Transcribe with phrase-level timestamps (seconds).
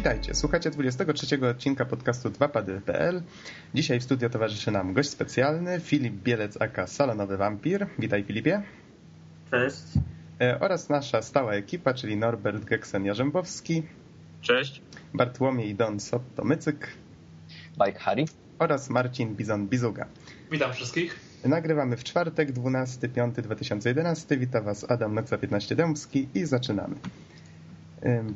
[0.00, 3.22] Witajcie, słuchacie 23 odcinka podcastu 2pady.pl.
[3.74, 7.86] Dzisiaj w studio towarzyszy nam gość specjalny, Filip Bielec aka Salonowy Wampir.
[7.98, 8.62] Witaj Filipie.
[9.50, 9.76] Cześć.
[10.40, 13.82] E, oraz nasza stała ekipa, czyli Norbert Geksen-Jarzębowski.
[14.40, 14.82] Cześć.
[15.14, 16.88] Bartłomiej Don Sotto-Mycyk.
[17.84, 18.24] Bike Harry.
[18.58, 20.04] Oraz Marcin Bizon-Bizuga.
[20.50, 21.20] Witam wszystkich.
[21.44, 24.38] Nagrywamy w czwartek, 12.05.2011.
[24.38, 26.94] Witam Was Adam Noxa 15 Dębski i zaczynamy.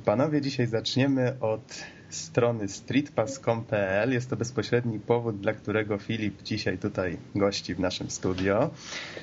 [0.05, 4.13] Panowie, dzisiaj zaczniemy od strony streetpass.com.pl.
[4.13, 8.71] Jest to bezpośredni powód, dla którego Filip dzisiaj tutaj gości w naszym studio.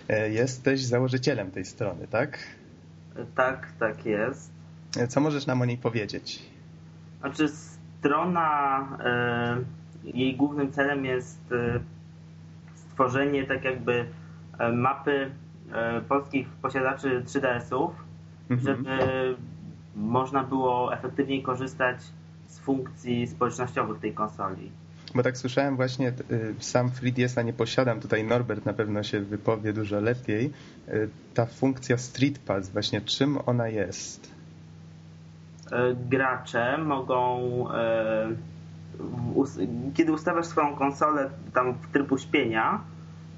[0.09, 2.39] E, jesteś założycielem tej strony, tak?
[3.35, 4.51] Tak, tak jest.
[4.97, 6.49] E, co możesz nam o niej powiedzieć?
[7.19, 9.57] Znaczy strona, e,
[10.03, 11.39] jej głównym celem jest
[12.75, 14.05] stworzenie tak jakby
[14.73, 15.31] mapy
[16.09, 17.91] polskich posiadaczy 3DS-ów,
[18.49, 18.59] mhm.
[18.59, 18.97] żeby
[19.95, 21.97] można było efektywniej korzystać
[22.47, 24.71] z funkcji społecznościowych tej konsoli.
[25.15, 29.73] Bo tak słyszałem właśnie, y, sam FreeDS-a nie posiadam, tutaj Norbert na pewno się wypowie
[29.73, 30.51] dużo lepiej.
[30.89, 34.41] Y, ta funkcja Street Pass, właśnie czym ona jest?
[35.71, 37.37] E, gracze mogą,
[37.73, 38.29] e,
[39.93, 42.79] kiedy ustawiasz swoją konsolę tam w tryb uśpienia,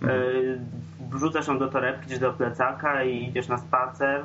[0.02, 0.66] e, mhm.
[1.12, 4.24] wrzucasz ją do torebki czy do plecaka i idziesz na spacer,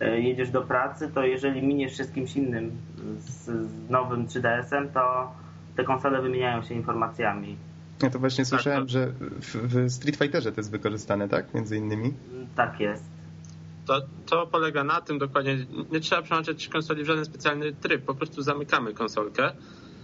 [0.00, 2.70] jedziesz do pracy, to jeżeli miniesz się z kimś innym,
[3.18, 5.32] z, z nowym 3DS-em, to
[5.76, 7.56] te konsole wymieniają się informacjami.
[8.02, 9.06] Ja to właśnie słyszałem, tak, że
[9.40, 11.54] w, w Street Fighterze to jest wykorzystane, tak?
[11.54, 12.14] Między innymi?
[12.56, 13.04] Tak jest.
[13.86, 18.14] To, to polega na tym dokładnie, nie trzeba przełączać konsoli w żaden specjalny tryb, po
[18.14, 19.52] prostu zamykamy konsolkę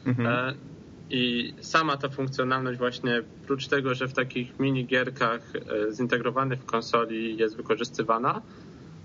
[0.07, 0.29] mhm.
[0.29, 0.55] e,
[1.11, 7.37] i sama ta funkcjonalność właśnie, prócz tego, że w takich minigierkach e, zintegrowanych w konsoli
[7.37, 8.43] jest wykorzystywana,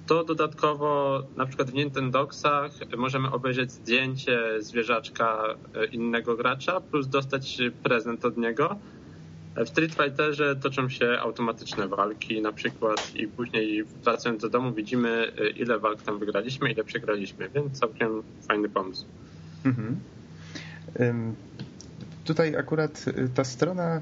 [0.10, 5.44] to dodatkowo na przykład w Nintendoxach możemy obejrzeć zdjęcie zwierzaczka
[5.76, 8.76] e, innego gracza plus dostać prezent od niego.
[9.56, 15.32] W Street Fighterze toczą się automatyczne walki na przykład i później wracając do domu widzimy
[15.38, 19.06] e, ile walk tam wygraliśmy, ile przegraliśmy, więc całkiem fajny pomysł.
[19.66, 19.96] Mhm.
[22.30, 24.02] Tutaj akurat y, ta strona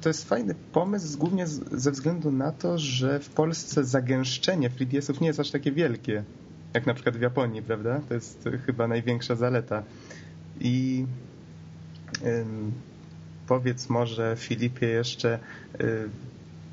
[0.00, 5.26] to jest fajny pomysł, głównie ze względu na to, że w Polsce zagęszczenie 3DS-ów nie
[5.26, 6.24] jest aż takie wielkie,
[6.74, 8.00] jak na przykład w Japonii, prawda?
[8.08, 9.82] To jest chyba największa zaleta.
[10.60, 11.06] I
[13.46, 15.38] powiedz może, Filipie, jeszcze
[15.80, 16.08] y,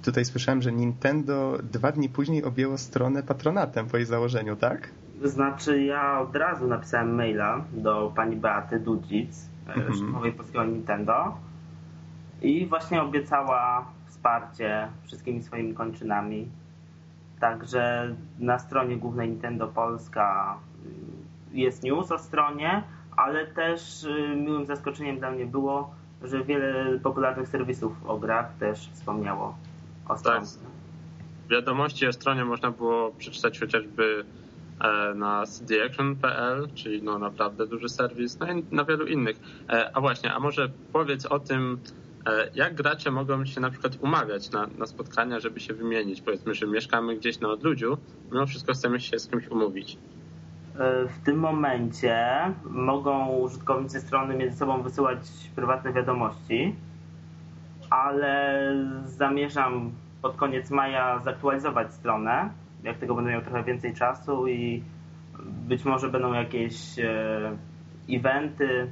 [0.04, 4.90] tutaj słyszałem, że Nintendo dwa dni później objęło stronę patronatem po jej założeniu, tak?
[5.24, 9.94] Znaczy ja od razu napisałem maila do pani Beaty Dudzic, mhm.
[9.94, 11.38] szefowej polskiego Nintendo,
[12.42, 16.48] i właśnie obiecała wsparcie wszystkimi swoimi kończynami.
[17.40, 20.58] Także na stronie głównej Nintendo Polska
[21.54, 22.84] y, jest news o stronie,
[23.18, 28.90] ale też y, miłym zaskoczeniem dla mnie było, że wiele popularnych serwisów o grach też
[28.94, 29.56] wspomniało
[30.08, 30.40] o stronie.
[30.40, 30.72] Tak.
[31.50, 34.26] Wiadomości o stronie można było przeczytać chociażby
[35.16, 39.40] na cdaction.pl, czyli no naprawdę duży serwis, no i na wielu innych.
[39.70, 41.80] E, a właśnie, a może powiedz o tym,
[42.26, 46.22] E, jak gracze mogą się na przykład umawiać na, na spotkania, żeby się wymienić?
[46.22, 47.98] Powiedzmy, że mieszkamy gdzieś na odludziu,
[48.32, 49.98] mimo wszystko chcemy się z kimś umówić.
[50.80, 52.28] E, w tym momencie
[52.64, 55.20] mogą użytkownicy strony między sobą wysyłać
[55.56, 56.76] prywatne wiadomości,
[57.90, 58.74] ale
[59.06, 62.50] zamierzam pod koniec maja zaktualizować stronę,
[62.84, 64.84] jak tego będę miał trochę więcej czasu i
[65.44, 67.58] być może będą jakieś e,
[68.10, 68.92] eventy,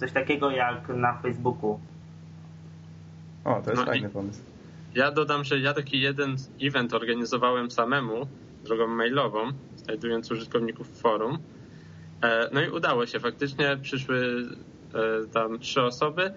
[0.00, 1.80] coś takiego jak na Facebooku
[3.46, 4.40] o, to jest no fajny pomysł.
[4.94, 8.26] Ja dodam, że ja taki jeden event organizowałem samemu,
[8.64, 11.38] drogą mailową, znajdując użytkowników w forum.
[12.22, 13.20] E, no i udało się.
[13.20, 14.46] Faktycznie przyszły
[14.94, 16.22] e, tam trzy osoby.
[16.22, 16.32] E,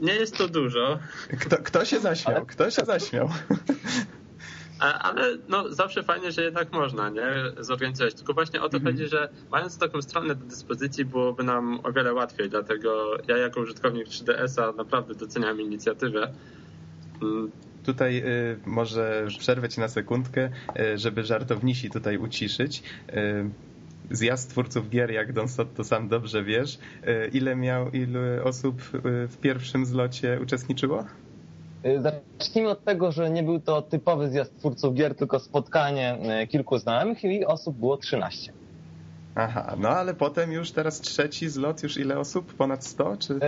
[0.00, 0.98] nie jest to dużo.
[1.40, 2.46] Kto, kto się zaśmiał?
[2.46, 3.28] Kto się zaśmiał?
[4.80, 7.22] Ale no, zawsze fajnie, że jednak można nie
[7.58, 8.14] zorganizować.
[8.14, 8.96] Tylko właśnie o to mhm.
[8.96, 12.50] chodzi, że mając taką stronę do dyspozycji byłoby nam o wiele łatwiej.
[12.50, 16.32] Dlatego ja jako użytkownik 3DS-a naprawdę doceniam inicjatywę.
[17.22, 17.50] Mm.
[17.84, 20.50] Tutaj y, może przerwę ci na sekundkę,
[20.80, 22.82] y, żeby żartownisi tutaj uciszyć.
[23.08, 23.50] Y,
[24.10, 26.78] zjazd twórców gier, jak Don Stott to sam dobrze wiesz.
[27.08, 28.82] Y, ile miał, ile osób
[29.28, 31.04] w pierwszym zlocie uczestniczyło?
[31.86, 36.46] Y, zacznijmy od tego, że nie był to typowy zjazd twórców gier, tylko spotkanie y,
[36.46, 38.52] kilku znajomych i osób było 13.
[39.34, 42.54] Aha, no ale potem już teraz trzeci zlot, już ile osób?
[42.54, 43.16] Ponad 100?
[43.16, 43.34] Czy...
[43.34, 43.38] Y,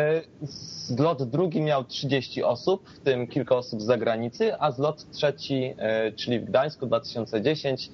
[0.86, 5.74] zlot drugi miał 30 osób, w tym kilka osób z zagranicy, a zlot trzeci,
[6.16, 7.90] czyli w Gdańsku 2010,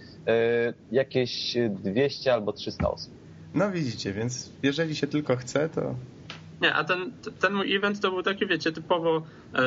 [0.92, 3.12] jakieś 200 albo 300 osób.
[3.54, 5.94] No widzicie, więc jeżeli się tylko chce, to
[6.62, 9.22] nie, a ten, ten mój event to był taki, wiecie, typowo
[9.54, 9.60] e,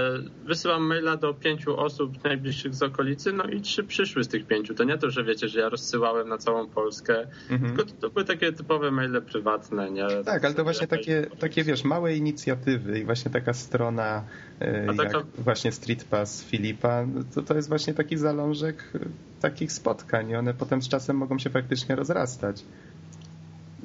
[0.46, 4.74] wysyłam maila do pięciu osób najbliższych z okolicy, no i trzy przyszły z tych pięciu.
[4.74, 7.76] To nie to, że wiecie, że ja rozsyłałem na całą Polskę, mhm.
[7.76, 10.08] tylko to, to, były takie typowe maile prywatne, nie?
[10.26, 14.24] Tak, ale to właśnie takie, takie, wiesz, małe inicjatywy i właśnie taka strona
[14.60, 15.18] e, taka...
[15.18, 17.06] jak właśnie Street Pass Filipa,
[17.36, 19.00] to, to jest właśnie taki zalążek e,
[19.42, 22.64] takich spotkań i one potem z czasem mogą się faktycznie rozrastać.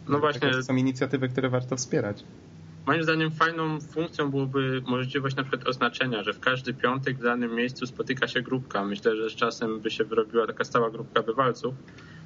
[0.08, 0.50] No właśnie.
[0.50, 2.25] To są inicjatywy, które warto wspierać.
[2.86, 7.54] Moim zdaniem fajną funkcją byłoby możliwość na przykład oznaczenia, że w każdy piątek w danym
[7.54, 8.84] miejscu spotyka się grupka.
[8.84, 11.74] Myślę, że z czasem by się wyrobiła taka stała grupka bywalców,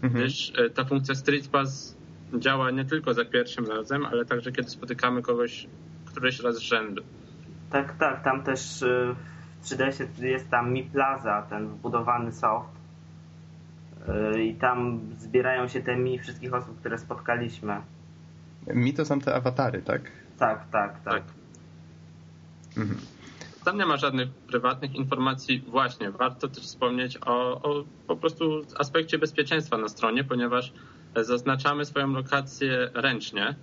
[0.02, 0.12] mhm.
[0.12, 1.96] gdyż e, ta funkcja Street Pass
[2.38, 5.66] działa nie tylko za pierwszym razem, ale także kiedy spotykamy kogoś
[6.04, 7.02] któryś raz z rzędu.
[7.70, 9.14] Tak, tak, tam też e,
[9.60, 12.68] w 3DS jest tam Mi Plaza, ten wbudowany soft
[14.08, 17.74] e, i tam zbierają się te mi wszystkich osób, które spotkaliśmy.
[18.74, 20.19] Mi to są te awatary, tak?
[20.40, 21.04] Tak, tak, tak.
[21.04, 21.22] tak.
[22.76, 23.00] Mhm.
[23.64, 25.64] Tam nie ma żadnych prywatnych informacji.
[25.68, 30.72] Właśnie, warto też wspomnieć o, o po prostu aspekcie bezpieczeństwa na stronie, ponieważ
[31.16, 33.54] zaznaczamy swoją lokację ręcznie,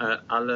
[0.00, 0.54] e, ale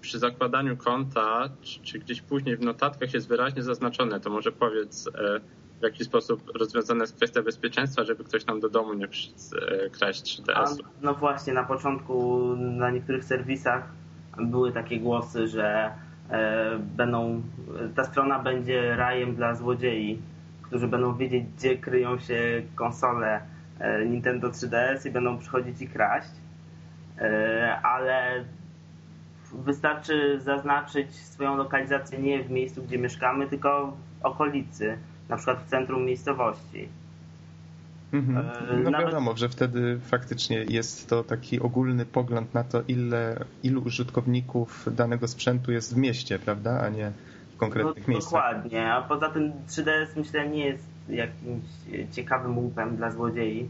[0.00, 1.48] przy zakładaniu konta,
[1.82, 5.40] czy, gdzieś później w notatkach jest wyraźnie zaznaczone, to może powiedz, e,
[5.80, 9.34] w jaki sposób rozwiązana jest kwestia bezpieczeństwa, żeby ktoś nam do domu nie przyszedł
[9.86, 10.84] e, kraść 3DS-u.
[11.02, 13.99] No właśnie, na początku na niektórych serwisach
[14.46, 15.90] były takie głosy, że
[16.30, 17.42] e, będą,
[17.96, 20.22] ta strona będzie rajem dla złodziei,
[20.62, 23.40] którzy będą wiedzieć, gdzie kryją się konsole
[23.78, 26.30] e, Nintendo 3DS i będą przychodzić i kraść.
[27.18, 28.44] E, ale
[29.52, 34.98] wystarczy zaznaczyć swoją lokalizację nie w miejscu, gdzie mieszkamy, tylko w okolicy,
[35.28, 36.88] na przykład w centrum miejscowości.
[38.12, 38.38] Mhm.
[38.38, 39.06] E, no Nawet...
[39.06, 45.28] wiadomo, że wtedy faktycznie jest to taki ogólny pogląd na to, ile, ilu użytkowników danego
[45.28, 47.12] sprzętu jest w mieście, prawda, a nie
[47.54, 48.32] w konkretnych no, miejscach.
[48.32, 51.64] Dokładnie, a poza tym 3DS myślę nie jest jakimś
[52.12, 53.68] ciekawym łupem dla złodziei.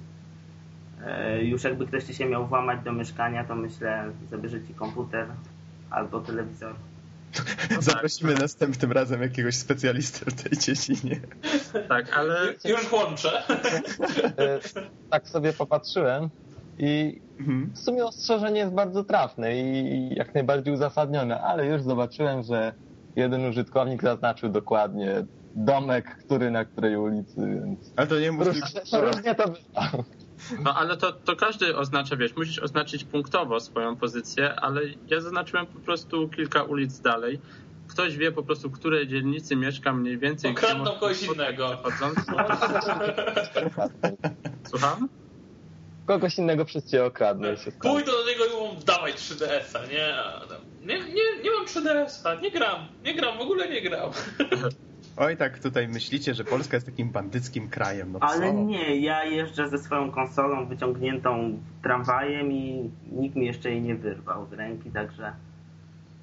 [1.07, 5.27] E, już jakby ktoś się miał włamać do mieszkania, to myślę zabierze ci komputer
[5.91, 6.75] albo telewizor.
[7.71, 8.43] No Zaprosimy tak.
[8.43, 11.21] następnym razem jakiegoś specjalistę w tej dziedzinie.
[11.89, 12.55] Tak, ale...
[12.65, 13.43] Już włączę.
[14.39, 14.61] E,
[15.11, 16.31] tak sobie popatrzyłem
[16.79, 17.71] i mhm.
[17.75, 22.73] w sumie ostrzeżenie jest bardzo trafne i jak najbardziej uzasadnione, ale już zobaczyłem, że
[23.17, 25.25] jeden użytkownik zaznaczył dokładnie
[25.55, 27.93] domek, który na której ulicy, więc...
[27.97, 28.61] Ale to nie musi...
[28.93, 30.05] Różnie to bywa.
[30.65, 35.67] No ale to, to każdy oznacza, wiesz, musisz oznaczyć punktowo swoją pozycję, ale ja zaznaczyłem
[35.67, 37.41] po prostu kilka ulic dalej.
[37.89, 40.51] Ktoś wie po prostu, które dzielnicy mieszka mniej więcej.
[40.51, 41.79] Okradną kogoś innego.
[44.71, 45.09] Słucham?
[46.07, 47.57] Kogoś innego przez ciebie okradnę.
[47.83, 50.15] Pójdę do niego i mówię, dawaj 3DS-a, nie?
[50.81, 54.11] Nie, nie, nie mam 3DS-a, nie gram, nie gram, w ogóle nie gram.
[55.21, 58.13] Oj, tak tutaj myślicie, że Polska jest takim bandyckim krajem.
[58.13, 63.83] No Ale nie, ja jeżdżę ze swoją konsolą wyciągniętą tramwajem i nikt mi jeszcze jej
[63.83, 65.33] nie wyrwał z ręki, także...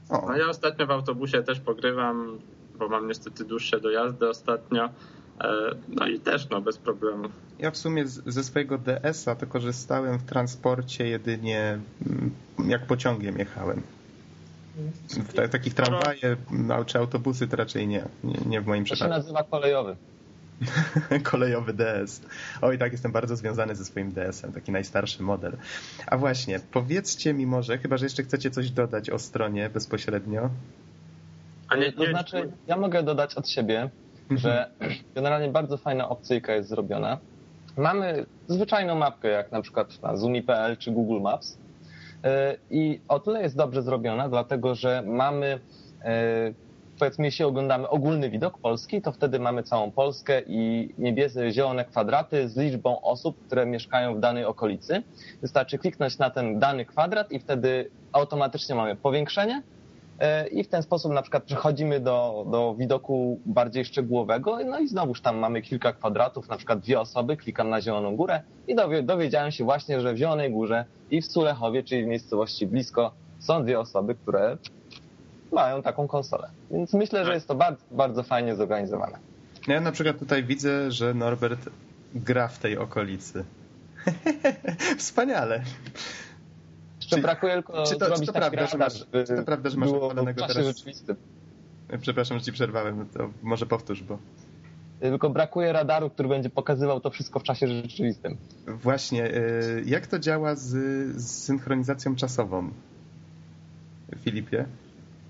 [0.09, 0.25] O.
[0.27, 2.39] No ja ostatnio w autobusie też pogrywam,
[2.79, 4.85] bo mam niestety dłuższe dojazdy ostatnio.
[4.85, 4.89] E,
[5.89, 7.29] no i też no, bez problemu.
[7.59, 12.31] Ja w sumie ze swojego DS-a to korzystałem w transporcie jedynie mm,
[12.67, 13.81] jak pociągiem jechałem.
[15.09, 16.37] W takich tramwaje
[16.85, 19.13] czy autobusy to raczej nie, nie, nie w moim to przypadku.
[19.13, 19.95] To się nazywa kolejowy.
[21.31, 22.21] kolejowy DS.
[22.61, 25.57] Oj, tak, jestem bardzo związany ze swoim DS-em, taki najstarszy model.
[26.07, 30.49] A właśnie, powiedzcie mi może, chyba że jeszcze chcecie coś dodać o stronie bezpośrednio.
[31.69, 33.89] A nie, to znaczy, ja mogę dodać od siebie,
[34.29, 34.37] mhm.
[34.39, 34.71] że
[35.15, 37.17] generalnie bardzo fajna opcyjka jest zrobiona.
[37.77, 41.57] Mamy zwyczajną mapkę, jak na przykład na Zumi.pl czy Google Maps,
[42.71, 45.59] I o tyle jest dobrze zrobiona, dlatego że mamy
[46.03, 46.53] e,
[46.99, 52.49] powiedzmy, jeśli oglądamy ogólny widok Polski, to wtedy mamy całą Polskę i niebieskie, zielone kwadraty
[52.49, 55.03] z liczbą osób, które mieszkają w danej okolicy.
[55.41, 59.76] Wystarczy kliknąć na ten dany kwadrat i wtedy automatycznie mamy powiększenie E,
[60.51, 65.21] i w ten sposób na przykład przechodzimy do, do widoku bardziej szczegółowego, no i znowuż
[65.21, 69.63] tam mamy kilka kwadratów, na przykład dwie osoby, klikam na Zieloną Górę i dowiedziałem się
[69.63, 74.15] właśnie, że w Zielonej Górze i w Sulechowie, czyli w miejscowości blisko, są dwie osoby,
[74.15, 74.57] które
[75.51, 76.49] mają taką konsolę.
[76.71, 79.17] Więc myślę, że jest to bardzo, bardzo fajnie zorganizowane.
[79.67, 81.69] Ja na przykład tutaj widzę, że Norbert
[82.15, 83.45] gra w tej okolicy.
[84.97, 85.63] Wspaniale.
[87.11, 89.77] Jeszcze brakuje tylko czy to, zrobić czy to prawda, że masz, czy to prawda, że
[89.77, 90.85] masz odpalonego teraz...
[92.01, 94.17] Przepraszam, że ci przerwałem, no to może powtórz, bo...
[94.99, 98.37] tylko brakuje radaru, który będzie pokazywał to wszystko w czasie rzeczywistym.
[98.67, 100.67] Właśnie, y, jak to działa z,
[101.21, 102.69] z synchronizacją czasową,
[104.23, 104.65] Filipie?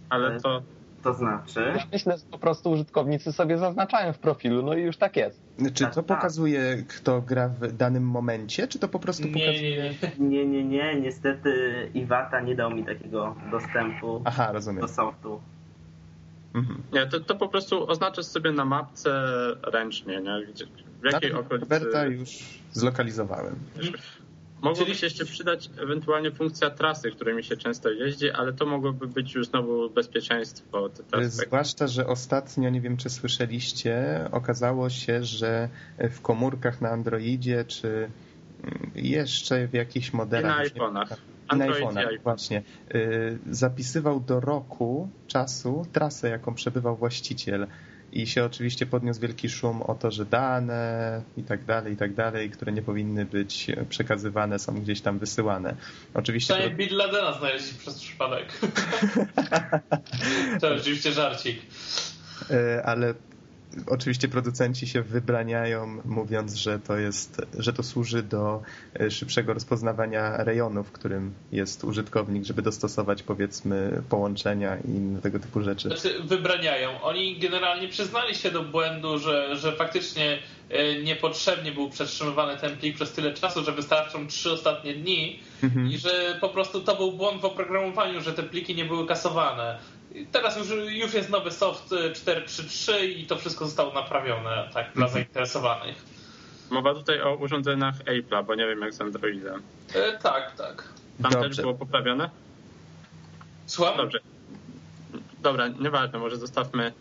[0.09, 0.61] Ale to...
[1.07, 1.73] To znaczy?
[1.77, 5.41] Ja myślę, że po prostu użytkownicy sobie zaznaczają w profilu, no i już tak jest.
[5.73, 6.05] Czy to tak, tak.
[6.05, 9.93] pokazuje, kto gra w danym momencie, czy to po prostu pokazuje...
[10.19, 11.01] Nie, nie, nie.
[11.01, 11.51] Niestety
[11.93, 14.81] Iwata nie dał mi takiego dostępu Aha, rozumiem.
[14.81, 15.41] do softu.
[16.55, 16.81] Mhm.
[16.93, 19.11] Nie, to, to po prostu oznaczasz sobie na mapce
[19.63, 20.53] ręcznie, nie?
[20.53, 20.65] Gdzie,
[21.01, 21.79] w jakiej okolicy...
[21.79, 22.29] Roberta już
[22.71, 23.55] zlokalizowałem.
[24.61, 29.35] Mogłoby się jeszcze przydać ewentualnie funkcja trasy, którymi się często jeździ, ale to mogłoby być
[29.35, 30.89] już znowu bezpieczeństwo.
[31.21, 38.09] Zwłaszcza, że ostatnio, nie wiem czy słyszeliście, okazało się, że w komórkach na Androidzie, czy
[38.95, 40.71] jeszcze w jakichś modelach...
[40.75, 41.15] I na iPhone'ach.
[41.53, 42.63] I na iPhone'ach, właśnie.
[42.95, 47.67] Y, zapisywał do roku czasu trasę, jaką przebywał właściciel
[48.17, 52.13] i się oczywiście podniósł wielki szum o to, że dane i tak dalej, i tak
[52.13, 55.75] dalej, które nie powinny być przekazywane, są gdzieś tam wysyłane.
[56.13, 56.53] Oczywiście...
[56.53, 58.59] Przynajmniej Bin Ladena znaleźli przez przypadek.
[60.61, 61.61] to oczywiście żarcik.
[62.49, 63.13] E, ale
[63.87, 68.61] oczywiście producenci się wybraniają, mówiąc, że to jest, że to służy do
[68.99, 75.61] e, szybszego rozpoznawania rejonu, w którym jest użytkownik, żeby dostosować powiedzmy połączenia i tego typu
[75.61, 75.87] rzeczy.
[75.87, 77.01] Znaczy, wybraniają.
[77.01, 82.95] Oni generalnie przyznali się do błędu, że, że faktycznie e, niepotrzebnie był przetrzymywany ten plik
[82.95, 85.87] przez tyle czasu, że wystarczą trzy ostatnie dni mhm.
[85.91, 89.79] i że po prostu to był błąd w oprogramowaniu, że te pliki nie były kasowane.
[90.31, 95.11] Teraz już, już jest nowy soft 4.3.3 i to wszystko zostało naprawione tak dla mhm.
[95.11, 96.05] zainteresowanych.
[96.69, 99.61] Mowa tutaj o urządzeniach Apple'a, bo nie wiem jak z Androidem.
[99.93, 100.83] E, tak, tak.
[101.21, 101.49] Tam Dobrze.
[101.49, 102.29] też było poprawione?
[103.65, 103.97] Słucham?
[103.97, 104.19] Dobrze.
[105.39, 106.93] Dobra, nieważne, może zostawmy.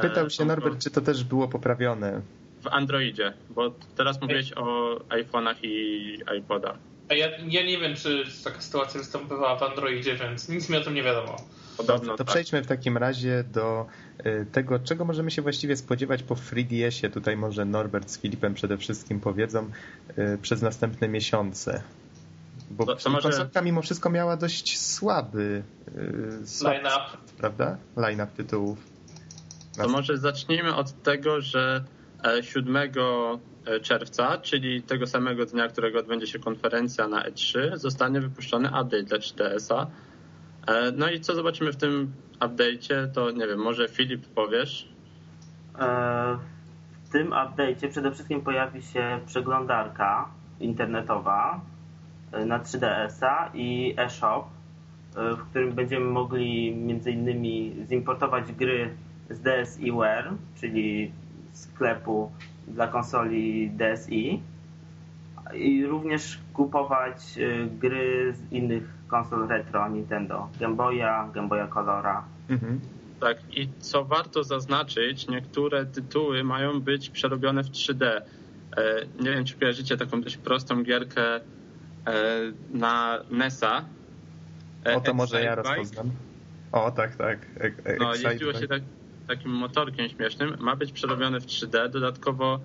[0.00, 2.20] Pytał się Norbert, czy to też było poprawione.
[2.62, 6.76] W Androidzie, bo teraz mówiłeś o iPhone'ach i iPodach.
[7.08, 10.80] A ja, ja nie wiem, czy taka sytuacja występowała w Androidzie, więc nic mi o
[10.80, 11.36] tym nie wiadomo.
[11.76, 12.26] Podobno, to tak.
[12.26, 13.86] przejdźmy w takim razie do
[14.26, 17.10] y, tego, czego możemy się właściwie spodziewać po FreeDS-ie.
[17.12, 19.70] Tutaj może Norbert z Filipem przede wszystkim powiedzą
[20.18, 21.82] y, przez następne miesiące.
[22.70, 23.28] Bo to, to może...
[23.28, 25.62] konsolka mimo wszystko miała dość słaby,
[26.42, 27.76] y, słaby line-up, prawda?
[27.96, 28.78] Line-up tytułów.
[29.76, 31.84] To może zacznijmy od tego, że
[32.42, 32.88] 7 e,
[33.66, 39.02] e, czerwca, czyli tego samego dnia, którego odbędzie się konferencja na E3, zostanie wypuszczony update
[39.02, 39.86] dla 3DS-a E,
[40.96, 44.88] no i co zobaczymy w tym update'cie, to nie wiem, może Filip powiesz?
[45.78, 46.38] E,
[47.04, 50.28] w tym update'cie przede wszystkim pojawi się przeglądarka
[50.60, 51.60] internetowa
[52.32, 54.46] e, na 3DS-a i eShop,
[55.14, 58.94] w którym będziemy mogli między innymi zimportować gry
[59.30, 61.12] z DSiWare, czyli
[61.52, 62.32] sklepu
[62.68, 64.42] dla konsoli DSi
[65.54, 67.18] i również kupować
[67.80, 70.48] gry z innych konsol retro Nintendo.
[70.60, 72.24] Game Boya, Game Boya Colora.
[72.48, 72.80] Mhm.
[73.20, 78.04] Tak, i co warto zaznaczyć, niektóre tytuły mają być przerobione w 3D.
[78.04, 78.22] E,
[79.20, 81.40] nie wiem, czy kojarzycie taką dość prostą gierkę e,
[82.70, 83.84] na NESa.
[84.86, 86.10] E, o, to może ja rozpoznam.
[86.72, 87.38] O, tak, tak.
[88.00, 88.82] No, jeździło się tak,
[89.28, 90.56] takim motorkiem śmiesznym.
[90.60, 91.88] Ma być przerobione w 3D.
[91.88, 92.60] Dodatkowo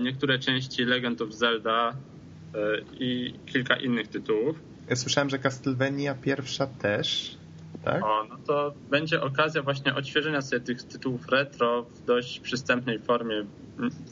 [0.00, 1.94] niektóre części Legend of Zelda
[3.00, 4.56] i kilka innych tytułów.
[4.90, 7.36] Ja słyszałem, że Castlevania pierwsza też,
[7.84, 8.04] tak?
[8.04, 13.44] O, no to będzie okazja właśnie odświeżenia sobie tych tytułów retro w dość przystępnej formie.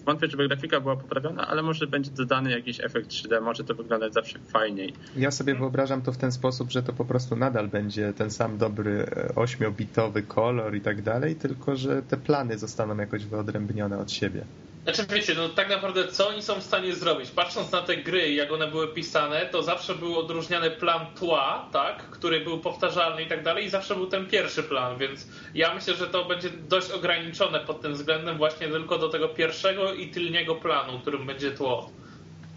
[0.04, 4.14] Wątpię, żeby grafika była poprawiona, ale może będzie dodany jakiś efekt 3D, może to wyglądać
[4.14, 4.92] zawsze fajniej.
[5.16, 8.58] Ja sobie wyobrażam to w ten sposób, że to po prostu nadal będzie ten sam
[8.58, 14.44] dobry 8-bitowy kolor i tak dalej, tylko że te plany zostaną jakoś wyodrębnione od siebie.
[14.86, 17.30] Znaczy wiecie, no tak naprawdę co oni są w stanie zrobić?
[17.30, 22.02] Patrząc na te gry, jak one były pisane, to zawsze był odróżniany plan tła, tak,
[22.10, 25.94] który był powtarzalny i tak dalej i zawsze był ten pierwszy plan, więc ja myślę,
[25.94, 30.54] że to będzie dość ograniczone pod tym względem właśnie tylko do tego pierwszego i tylniego
[30.54, 31.90] planu, którym będzie tło.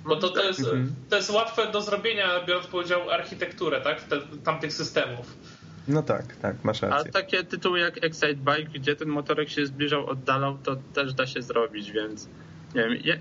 [0.06, 0.96] Bo to, to, jest, mhm.
[1.10, 5.38] to jest łatwe do zrobienia, biorąc pod udział architekturę, tak, Te, tamtych systemów.
[5.90, 7.10] No tak, tak, masz rację.
[7.10, 11.28] A takie tytuły jak Excite Bike, gdzie ten motorek się zbliżał, oddalał, to też da
[11.28, 12.28] się zrobić, więc
[12.76, 13.16] nie wiem, ja,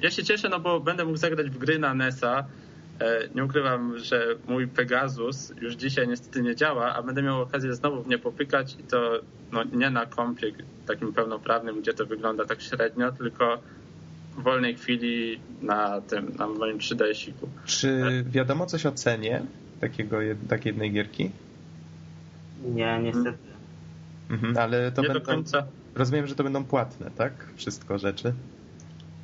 [0.00, 2.44] ja się cieszę, no bo będę mógł zagrać w gry na NES-a.
[3.00, 7.74] E, nie ukrywam, że mój Pegasus już dzisiaj niestety nie działa, a będę miał okazję
[7.74, 9.20] znowu w nie popykać i to
[9.52, 10.52] no, nie na kompie
[10.86, 13.58] takim pełnoprawnym, gdzie to wygląda tak średnio, tylko
[14.36, 17.48] w wolnej chwili na tym, na moim 3DS-iku.
[17.64, 19.42] Czy wiadomo coś o cenie
[19.80, 20.18] takiego,
[20.48, 21.30] takiej jednej gierki?
[22.64, 23.38] Nie, niestety.
[24.30, 25.20] Mhm, ale to nie będą...
[25.20, 25.66] do końca.
[25.94, 27.32] rozumiem, że to będą płatne, tak?
[27.56, 28.32] Wszystko rzeczy.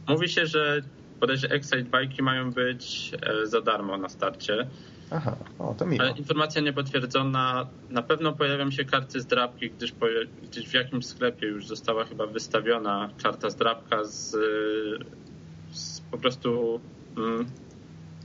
[0.08, 0.82] Mówi się, że
[1.20, 4.66] bodajże Excite Bike'i mają być e, za darmo na starcie.
[5.10, 6.02] Aha, o, to miło.
[6.02, 7.66] Ale informacja niepotwierdzona.
[7.90, 9.94] Na pewno pojawią się karty zdrabki, gdyż,
[10.42, 14.36] gdyż w jakimś sklepie już została chyba wystawiona karta zdrabka z,
[15.72, 16.80] z po prostu
[17.16, 17.46] mm,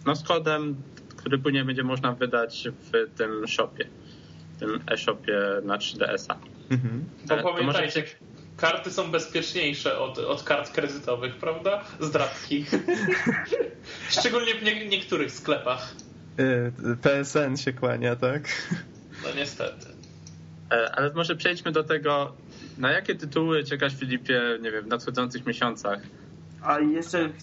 [0.05, 0.75] no z kodem,
[1.15, 3.87] który później będzie można wydać w tym shopie,
[4.59, 6.35] tym e-shopie na 3DS-a.
[6.69, 7.05] Mhm.
[7.27, 8.13] To, to pamiętajcie, może...
[8.57, 11.83] karty są bezpieczniejsze od, od kart kredytowych, prawda?
[11.99, 12.65] Zdrabki.
[14.19, 15.95] Szczególnie w nie, niektórych sklepach.
[17.01, 18.71] PSN się kłania, tak?
[19.23, 19.87] No niestety.
[20.71, 22.33] E, ale może przejdźmy do tego,
[22.77, 25.99] na jakie tytuły czekasz Filipie, nie wiem, w nadchodzących miesiącach?
[26.61, 27.33] A jeszcze ch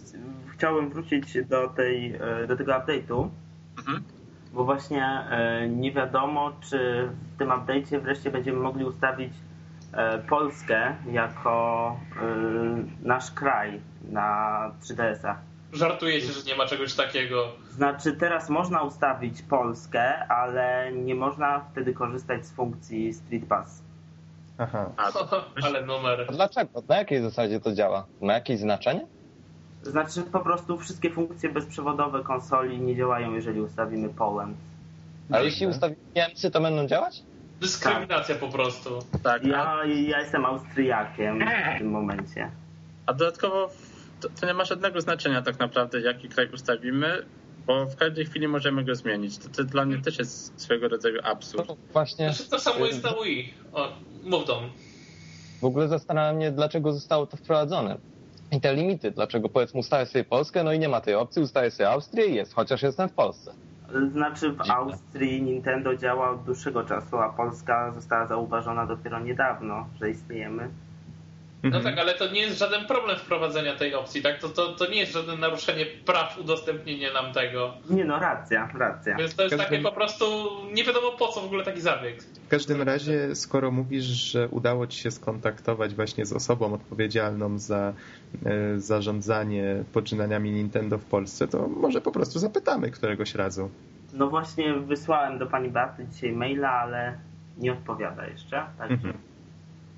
[0.57, 3.29] chciałem wrócić do, tej, e, do tego update'u,
[3.79, 4.03] mhm.
[4.55, 9.33] Bo właśnie e, nie wiadomo, czy w tym update'cie wreszcie będziemy mogli ustawić
[10.29, 11.97] Polskę jako
[13.03, 13.81] nasz kraj
[14.11, 15.37] na 3DS-a.
[15.73, 17.53] Żartujecie, że nie ma czegoś takiego.
[17.71, 23.83] Znaczy teraz można ustawić Polskę, ale nie można wtedy korzystać z funkcji Street Pass.
[24.59, 24.91] Aha.
[25.67, 26.27] ale numer.
[26.29, 26.83] A dlaczego?
[26.89, 28.07] Na jakiej zasadzie to działa?
[28.21, 29.07] Ma jakieś znaczenie?
[29.85, 34.57] Znaczy po prostu wszystkie funkcje bezprzewodowe konsoli nie działają, jeżeli ustawimy Poland.
[35.31, 37.23] A jeśli ustawimy Niemcy, to będą działać?
[37.61, 38.39] Dyskryminacja tak.
[38.39, 38.99] po prostu.
[39.23, 39.47] Tak.
[39.47, 42.51] Ja, ja jestem Austriakiem w tym momencie.
[43.07, 43.71] A dodatkowo
[44.21, 47.25] to, to, nie ma żadnego znaczenia tak naprawdę, jaki kraj ustawimy,
[47.67, 49.39] bo w każdej chwili możemy go zmienić.
[49.39, 51.69] To, to dla mnie też jest swego rodzaju absurd.
[51.69, 52.33] No, właśnie.
[52.33, 53.55] Znaczy, to samo jest na Wii.
[53.73, 53.93] O,
[54.25, 54.71] mów dom.
[55.61, 57.99] W ogóle zastanawiam mnie, dlaczego zostało to wprowadzone.
[58.53, 61.71] I te limity, dlaczego powiedzmy ustawię sobie Polskę, no i nie ma tej opcji, ustawię
[61.71, 63.53] sobie Austrię i jest, chociaż jestem w Polsce.
[64.13, 70.11] Znaczy w Austrii Nintendo działa od dłuższego czasu, a Polska została zauważona dopiero niedawno, że
[70.11, 70.69] istniejemy.
[71.65, 71.85] No mhm.
[71.85, 74.39] tak, ale to nie jest żaden problem wprowadzenia tej opcji, tak?
[74.39, 77.75] To, to, to nie jest żadne naruszenie praw udostępnienia nam tego.
[77.91, 79.17] Nie no, racja, racja.
[79.17, 79.71] Więc to jest każdym...
[79.71, 80.25] takie po prostu,
[80.75, 82.23] nie wiadomo po co w ogóle taki zabieg.
[82.23, 87.93] W każdym razie, skoro mówisz, że udało ci się skontaktować właśnie z osobą odpowiedzialną za
[88.47, 93.71] e, zarządzanie poczynaniami Nintendo w Polsce, to może po prostu zapytamy któregoś razu.
[94.13, 97.19] No właśnie wysłałem do pani Beaty dzisiaj maila, ale
[97.59, 98.95] nie odpowiada jeszcze, także...
[98.95, 99.34] Mhm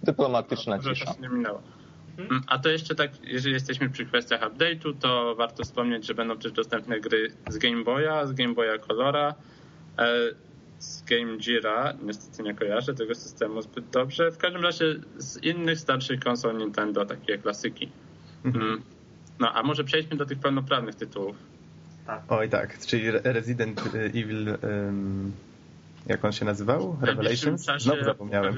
[0.02, 1.14] dyplomatyczna no, cisza.
[1.20, 1.62] nie minęło.
[2.18, 2.42] Mhm.
[2.46, 6.52] A to jeszcze tak, jeżeli jesteśmy przy kwestiach update'u, to warto wspomnieć, że będą też
[6.52, 9.34] dostępne gry z Game Boya, z Game Boya Colora,
[9.98, 10.06] e,
[10.78, 11.92] z Game Geara.
[12.02, 14.30] Niestety nie kojarzę tego systemu zbyt dobrze.
[14.30, 14.84] W każdym razie
[15.16, 17.88] z innych starszych konsol Nintendo, takie jak klasyki.
[18.44, 18.64] Mhm.
[18.64, 18.82] Mm.
[19.40, 21.36] No, a może przejdźmy do tych pełnoprawnych tytułów.
[22.06, 22.22] Tak.
[22.28, 25.32] Oj tak, czyli Resident Evil, um,
[26.06, 26.96] jak on się nazywał?
[27.02, 27.66] Revelations?
[27.78, 28.56] Znowu zapomniałem.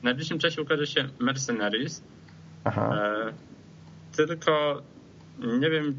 [0.00, 2.02] W najbliższym czasie ukaże się Mercenaries.
[2.64, 2.98] Aha.
[3.02, 3.32] E,
[4.16, 4.82] tylko
[5.60, 5.98] nie wiem,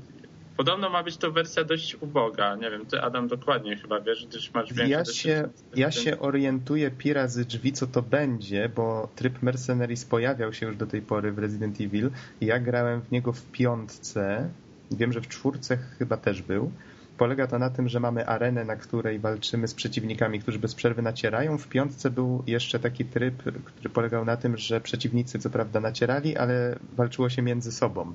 [0.58, 2.56] podobno ma być to wersja dość uboga.
[2.56, 6.92] Nie wiem, ty Adam dokładnie chyba wiesz, gdyż masz więcej ja się, ja się orientuję
[6.92, 11.32] pi razy drzwi, co to będzie, bo tryb Mercenaries pojawiał się już do tej pory
[11.32, 12.12] w Resident Evil.
[12.42, 14.50] Ja grałem w niego w piątce.
[14.92, 16.72] Wiem, że w czwórce chyba też był.
[17.18, 21.02] Polega to na tym, że mamy arenę, na której walczymy z przeciwnikami, którzy bez przerwy
[21.02, 21.58] nacierają.
[21.58, 26.38] W piątce był jeszcze taki tryb, który polegał na tym, że przeciwnicy co prawda nacierali,
[26.38, 28.14] ale walczyło się między sobą.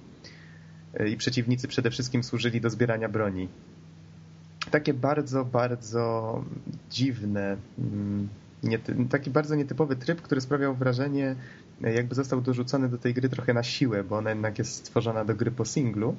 [1.07, 3.49] I przeciwnicy przede wszystkim służyli do zbierania broni.
[4.71, 6.45] Takie bardzo, bardzo
[6.91, 8.29] dziwne, mm,
[9.11, 11.37] taki bardzo nietypowy tryb, który sprawiał wrażenie,
[11.81, 15.35] jakby został dorzucony do tej gry trochę na siłę, bo ona jednak jest stworzona do
[15.35, 16.17] gry po singlu.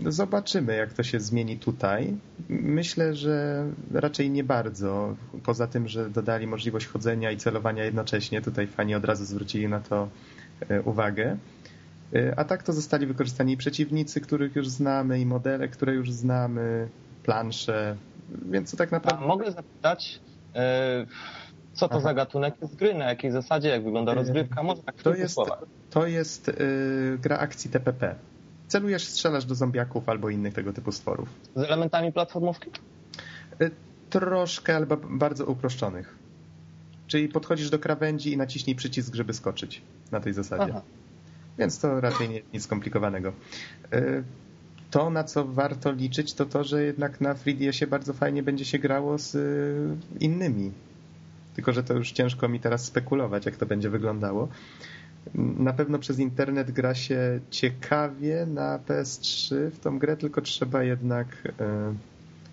[0.00, 2.16] No zobaczymy, jak to się zmieni tutaj.
[2.48, 5.16] Myślę, że raczej nie bardzo.
[5.44, 8.42] Poza tym, że dodali możliwość chodzenia i celowania jednocześnie.
[8.42, 10.08] Tutaj fani od razu zwrócili na to
[10.68, 11.36] e, uwagę.
[12.14, 16.88] E, a tak to zostali wykorzystani przeciwnicy, których już znamy, i modele, które już znamy,
[17.22, 17.96] plansze.
[18.50, 19.24] Więc to tak naprawdę.
[19.24, 20.20] A mogę zapytać,
[20.54, 21.06] e,
[21.72, 22.02] co to Aha.
[22.02, 24.62] za gatunek jest gry, na jakiej zasadzie, jak wygląda rozgrywka?
[24.62, 25.38] Może tak to jest,
[25.90, 26.50] to jest
[27.18, 28.14] gra akcji TPP
[28.68, 31.28] celujesz, strzelasz do zombiaków albo innych tego typu stworów.
[31.56, 32.70] Z elementami platformówki?
[33.62, 33.70] Y,
[34.10, 36.18] troszkę, ale bardzo uproszczonych.
[37.06, 40.66] Czyli podchodzisz do krawędzi i naciśnij przycisk, żeby skoczyć na tej zasadzie.
[40.70, 40.82] Aha.
[41.58, 43.32] Więc to raczej nie nic skomplikowanego.
[43.94, 44.24] Y,
[44.90, 48.78] to, na co warto liczyć, to to, że jednak na 3DS-ie bardzo fajnie będzie się
[48.78, 50.72] grało z y, innymi.
[51.54, 54.48] Tylko, że to już ciężko mi teraz spekulować, jak to będzie wyglądało.
[55.34, 61.28] Na pewno przez internet gra się ciekawie na PS3 w tą grę, tylko trzeba jednak,
[61.60, 61.94] e,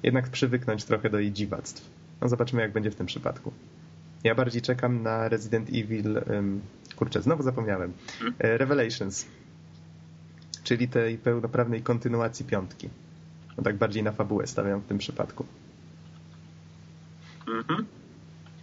[0.04, 1.90] jednak przywyknąć trochę do jej dziwactw.
[2.22, 3.54] No zobaczymy, jak będzie w tym przypadku.
[4.24, 6.22] Ja bardziej czekam na Resident Evil
[6.96, 7.94] kurczę, znowu zapomniałem.
[8.20, 8.36] Hmm?
[8.40, 9.26] Revelations,
[10.64, 12.90] czyli tej pełnoprawnej kontynuacji piątki.
[13.58, 15.46] No tak bardziej na fabułę stawiam w tym przypadku.
[17.48, 17.86] Mhm.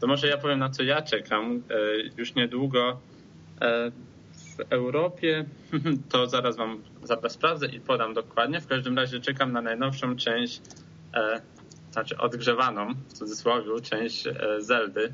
[0.01, 1.63] To może ja powiem, na co ja czekam.
[2.17, 3.01] Już niedługo
[4.61, 5.45] w Europie,
[6.11, 8.61] to zaraz wam zaraz sprawdzę i podam dokładnie.
[8.61, 10.63] W każdym razie czekam na najnowszą część,
[11.15, 11.41] e,
[11.93, 15.13] znaczy odgrzewaną, w cudzysłowie, część e, Zeldy.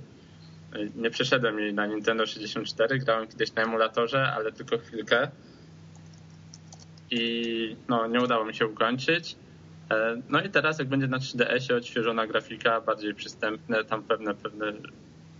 [0.72, 5.30] E, nie przeszedłem jej na Nintendo 64, grałem kiedyś na emulatorze, ale tylko chwilkę.
[7.10, 9.36] I no, nie udało mi się ukończyć.
[9.90, 14.72] E, no i teraz jak będzie na 3DS-ie odświeżona grafika, bardziej przystępne, tam pewne, pewne,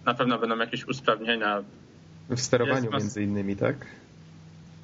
[0.05, 1.64] na pewno będą jakieś usprawnienia
[2.30, 3.02] w sterowaniu mas...
[3.02, 3.76] między innymi, tak?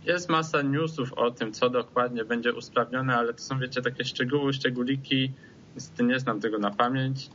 [0.05, 4.53] Jest masa newsów o tym, co dokładnie będzie usprawnione, ale to są, wiecie, takie szczegóły,
[4.53, 5.33] szczególiki.
[5.75, 7.31] Niestety nie znam tego na pamięć,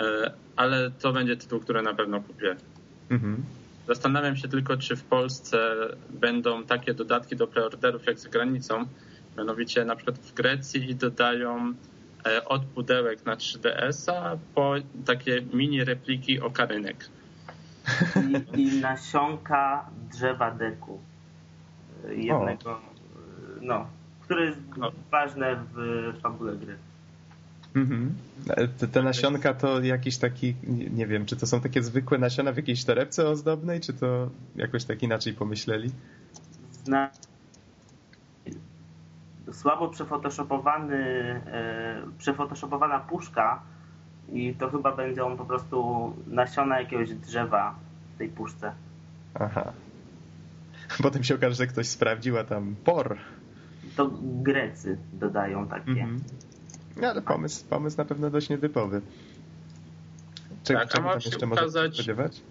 [0.00, 2.56] e, ale to będzie tytuł, który na pewno kupię.
[3.10, 3.42] Mhm.
[3.88, 5.74] Zastanawiam się tylko, czy w Polsce
[6.10, 8.86] będą takie dodatki do preorderów jak za granicą.
[9.38, 11.74] Mianowicie na przykład w Grecji dodają
[12.26, 14.74] e, od pudełek na 3DS-a po
[15.06, 17.08] takie mini repliki okarynek
[18.54, 20.98] i, i nasionka drzewa deku.
[22.08, 22.80] Jednego, o.
[23.60, 23.86] no,
[24.20, 24.92] które jest no.
[25.10, 26.76] ważne w fabule gry.
[27.74, 28.14] Mhm.
[28.78, 30.54] Te, te, nasionka to jakiś taki,
[30.90, 34.84] nie wiem, czy to są takie zwykłe nasiona w jakiejś torebce ozdobnej, czy to jakoś
[34.84, 35.90] tak inaczej pomyśleli?
[36.84, 37.10] Zna...
[39.52, 40.96] Słabo przefotoshopowany,
[41.46, 43.62] e, przefotoshopowana puszka
[44.32, 47.74] i to chyba będą po prostu nasiona jakiegoś drzewa
[48.14, 48.72] w tej puszce.
[49.34, 49.72] Aha.
[51.02, 53.16] Potem się okaże, że ktoś sprawdził, a tam por.
[53.96, 55.90] To Grecy dodają takie.
[55.90, 56.20] Mhm.
[56.96, 59.00] No, ale pomysł, pomysł na pewno dość nietypowy.
[60.64, 61.94] Czy, tak, się jeszcze ukazać...
[61.94, 62.42] spodziewać?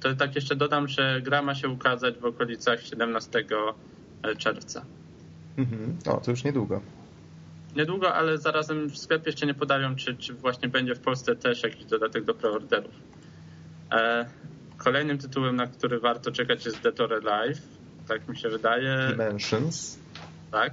[0.00, 3.44] To tak jeszcze dodam, że gra ma się ukazać w okolicach 17
[4.38, 4.84] czerwca.
[5.58, 5.96] Mhm.
[6.06, 6.80] O, to już niedługo
[7.76, 11.62] niedługo, ale zarazem w sklepie jeszcze nie podają, czy, czy właśnie będzie w Polsce też
[11.62, 12.94] jakiś dodatek do preorderów.
[13.92, 14.26] E,
[14.76, 17.60] kolejnym tytułem, na który warto czekać jest Dead or Alive.
[18.08, 19.08] Tak mi się wydaje.
[19.08, 19.98] Dimensions.
[20.50, 20.72] Tak.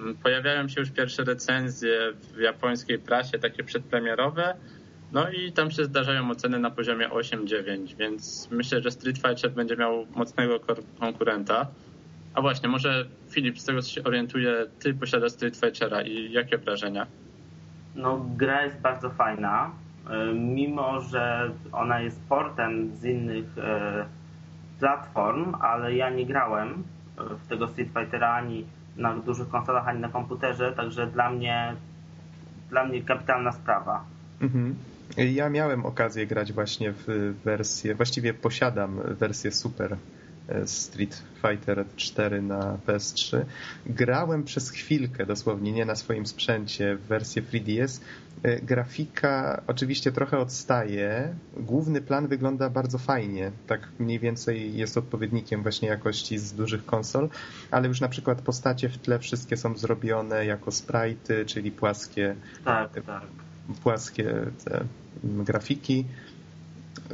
[0.00, 4.54] Mm, pojawiają się już pierwsze recenzje w japońskiej prasie, takie przedpremierowe.
[5.12, 9.76] No i tam się zdarzają oceny na poziomie 8-9, więc myślę, że Street Fighter będzie
[9.76, 10.60] miał mocnego
[11.00, 11.66] konkurenta.
[12.34, 16.58] A właśnie, może Filip, z tego co się orientuje, ty posiadasz Street Fightera i jakie
[16.58, 17.06] wrażenia?
[17.94, 19.70] No, gra jest bardzo fajna.
[20.10, 24.04] E, mimo, że ona jest portem z innych e,
[24.78, 26.84] platform, ale ja nie grałem
[27.16, 28.64] w tego Street Fightera ani
[28.96, 31.76] na dużych konsolach, ani na komputerze, także dla mnie
[32.70, 34.04] dla mnie kapitalna sprawa.
[34.40, 34.74] Mhm.
[35.16, 39.96] Ja miałem okazję grać właśnie w wersję, właściwie posiadam wersję Super
[40.66, 43.44] Street Fighter 4 na PS3.
[43.86, 48.00] Grałem przez chwilkę, dosłownie nie na swoim sprzęcie, w wersję 3DS.
[48.42, 51.34] E, grafika oczywiście trochę odstaje.
[51.56, 53.52] Główny plan wygląda bardzo fajnie.
[53.66, 57.28] Tak mniej więcej jest odpowiednikiem właśnie jakości z dużych konsol,
[57.70, 62.36] ale już na przykład postacie w tle wszystkie są zrobione jako sprite'y, czyli płaskie.
[62.64, 63.22] Tak, tak.
[63.82, 64.34] Płaskie
[65.24, 66.04] grafiki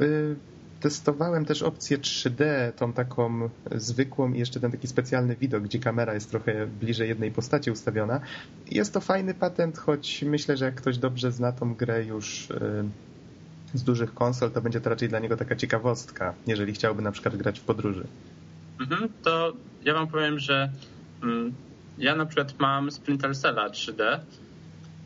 [0.01, 0.35] y,
[0.79, 6.13] testowałem też opcję 3D, tą taką zwykłą i jeszcze ten taki specjalny widok, gdzie kamera
[6.13, 8.19] jest trochę bliżej jednej postaci ustawiona.
[8.71, 12.83] Jest to fajny patent, choć myślę, że jak ktoś dobrze zna tą grę już y,
[13.73, 17.35] z dużych konsol, to będzie to raczej dla niego taka ciekawostka, jeżeli chciałby na przykład
[17.35, 18.07] grać w podróży.
[18.79, 20.71] Mhm, to ja wam powiem, że
[21.23, 21.53] mm,
[21.97, 24.19] ja na przykład mam Splinter Cella 3D,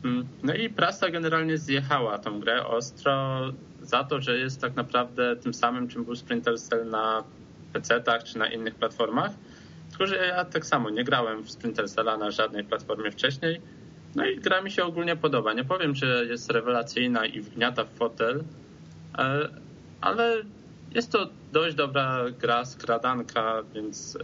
[0.04, 3.40] mm, no i prasa generalnie zjechała tą grę ostro
[3.82, 7.24] za to, że jest tak naprawdę tym samym, czym był Splinter Cell na
[7.72, 9.32] PC-tach czy na innych platformach.
[9.90, 13.60] Tylko, że ja tak samo nie grałem w Splinter Cella na żadnej platformie wcześniej.
[14.14, 15.52] No i gra mi się ogólnie podoba.
[15.52, 18.44] Nie powiem, że jest rewelacyjna i wgniata w fotel,
[19.18, 19.48] e,
[20.00, 20.36] ale
[20.94, 24.18] jest to dość dobra gra, skradanka, więc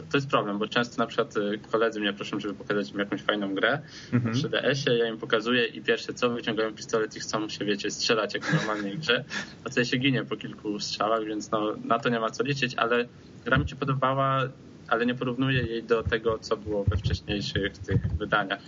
[0.00, 2.98] e, to jest problem, bo często na przykład y, koledzy mnie proszą, żeby pokazać im
[2.98, 3.82] jakąś fajną grę
[4.12, 4.34] mhm.
[4.34, 8.34] w 3DS-ie, ja im pokazuję i pierwsze co, wyciągają pistolet i chcą się, wiecie, strzelać
[8.34, 9.24] jak w normalnej grze,
[9.64, 12.74] a co się ginie po kilku strzałach, więc no, na to nie ma co liczyć,
[12.74, 13.06] ale
[13.44, 14.48] gra mi się podobała,
[14.88, 18.62] ale nie porównuję jej do tego, co było we wcześniejszych tych wydaniach.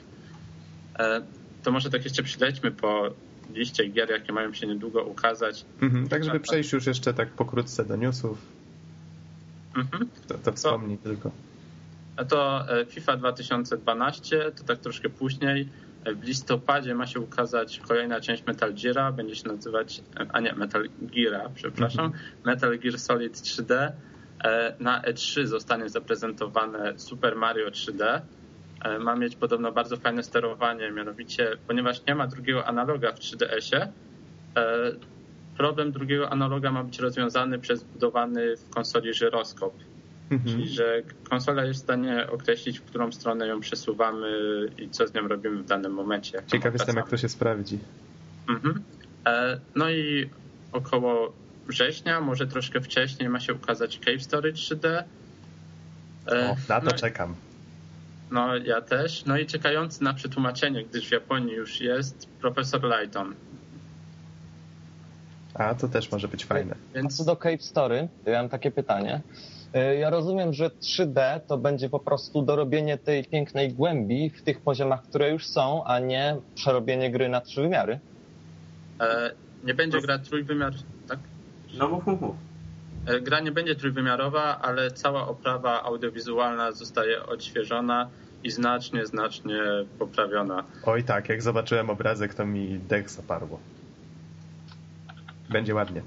[0.98, 1.22] E,
[1.62, 3.10] to może tak jeszcze przylećmy po
[3.54, 5.64] liście gier, jakie mają się niedługo ukazać.
[5.82, 8.57] Mhm, tak, żeby przejść już jeszcze tak pokrótce do newsów.
[9.76, 10.09] Mhm.
[10.28, 11.31] To, to wspomnij to, tylko.
[12.28, 15.68] To e, FIFA 2012, to tak troszkę później.
[16.07, 20.02] W listopadzie ma się ukazać kolejna część Metal Gear, będzie się nazywać,
[20.33, 22.46] a nie, Metal Gear, przepraszam, -hmm.
[22.46, 23.92] Metal Gear Solid 3D.
[24.81, 28.20] Na E3 zostanie zaprezentowane Super Mario 3D.
[29.00, 33.92] Ma mieć podobno bardzo fajne sterowanie, mianowicie, ponieważ nie ma drugiego analoga w 3DS-ie,
[35.58, 39.74] problem drugiego analoga ma być rozwiązany przez budowany w konsoli żyroskop.
[40.30, 40.56] Mhm.
[40.56, 44.28] Czyli, że konsola jest w stanie określić, w którą stronę ją przesuwamy
[44.78, 46.42] i co z nią robimy w danym momencie.
[46.46, 47.78] Ciekaw jestem, jak to się sprawdzi.
[48.48, 48.82] Mhm.
[49.26, 50.30] E, no i
[50.72, 51.32] około
[51.68, 54.86] września, może troszkę wcześniej ma się ukazać Cave Story 3D.
[56.26, 57.34] E, o, na to no, czekam.
[58.30, 59.24] No, ja też.
[59.24, 63.34] No i czekający na przetłumaczenie, gdyż w Japonii już jest profesor Lighton.
[65.58, 66.74] A, to też może być fajne.
[66.94, 67.16] Więc...
[67.16, 69.20] Co do Cave Story, ja mam takie pytanie.
[69.74, 74.60] E, ja rozumiem, że 3D to będzie po prostu dorobienie tej pięknej głębi w tych
[74.60, 78.00] poziomach, które już są, a nie przerobienie gry na trzy wymiary.
[79.00, 79.30] E,
[79.64, 80.72] nie będzie gra trójwymiar,
[81.08, 81.18] tak?
[81.78, 82.36] No mów, mów, mów.
[83.06, 88.08] E, gra nie będzie trójwymiarowa, ale cała oprawa audiowizualna zostaje odświeżona
[88.44, 89.60] i znacznie, znacznie
[89.98, 90.64] poprawiona.
[90.84, 93.60] Oj tak, jak zobaczyłem obrazek, to mi dech zaparło.
[95.48, 96.02] Będzie ładnie.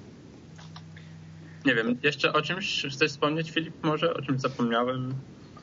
[1.66, 4.14] Nie wiem, jeszcze o czymś chcesz wspomnieć, Filip, może?
[4.14, 5.14] O czym zapomniałem?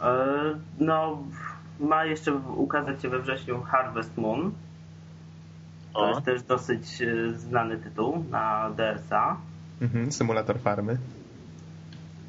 [0.00, 0.24] E,
[0.78, 1.22] no,
[1.80, 4.52] ma jeszcze ukazać się we wrześniu Harvest Moon.
[5.92, 6.08] To o.
[6.08, 9.36] jest też dosyć e, znany tytuł na DS-a.
[9.80, 10.98] Mhm, symulator farmy.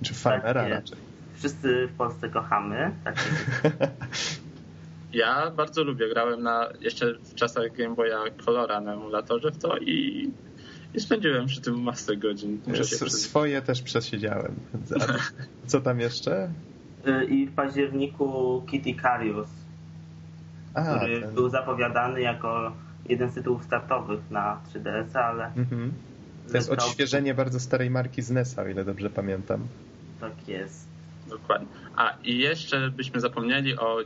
[0.01, 0.97] Czy farmera tak raczej.
[1.35, 2.91] Wszyscy w Polsce kochamy.
[3.03, 3.15] Tak
[5.13, 6.09] ja bardzo lubię.
[6.09, 10.31] Grałem na jeszcze w czasach Game Boya Colora na emulatorze w to i
[10.93, 12.61] i spędziłem przy tym masę godzin.
[13.07, 14.55] Swoje też przesiedziałem.
[15.67, 16.49] Co tam jeszcze?
[17.07, 19.47] Y, I w październiku Kitty Carius,
[20.73, 21.33] A, który ten...
[21.33, 22.71] był zapowiadany jako
[23.09, 25.45] jeden z tytułów startowych na 3DS, ale...
[25.45, 25.93] Mhm.
[26.51, 29.67] To jest odświeżenie bardzo starej marki z NES-a, o ile dobrze pamiętam.
[30.19, 30.87] Tak jest.
[31.29, 31.67] Dokładnie.
[31.95, 33.97] A i jeszcze byśmy zapomnieli o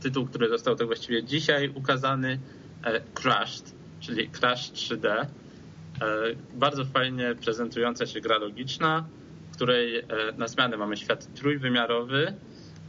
[0.00, 2.38] tytuł, który został tak właściwie dzisiaj ukazany,
[2.84, 5.26] e, Crashed, czyli Crash 3D.
[6.00, 6.06] E,
[6.54, 9.06] bardzo fajnie prezentująca się gra logiczna,
[9.50, 10.04] w której e,
[10.36, 12.34] na zmianę mamy świat trójwymiarowy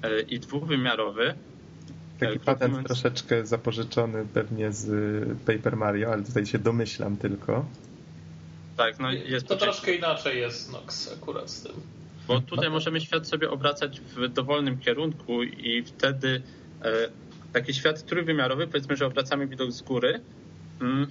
[0.03, 1.33] e, i dwuwymiarowy.
[2.19, 4.89] Taki patent troszeczkę zapożyczony pewnie z
[5.45, 7.65] Paper Mario, ale tutaj się domyślam tylko.
[8.77, 11.73] Tak, no jest to troszkę inaczej jest Nox akurat z tym.
[12.27, 16.41] Bo tutaj możemy świat sobie obracać w dowolnym kierunku i wtedy
[17.53, 20.21] taki świat trójwymiarowy, powiedzmy, że obracamy widok z góry,
[20.81, 21.07] mm,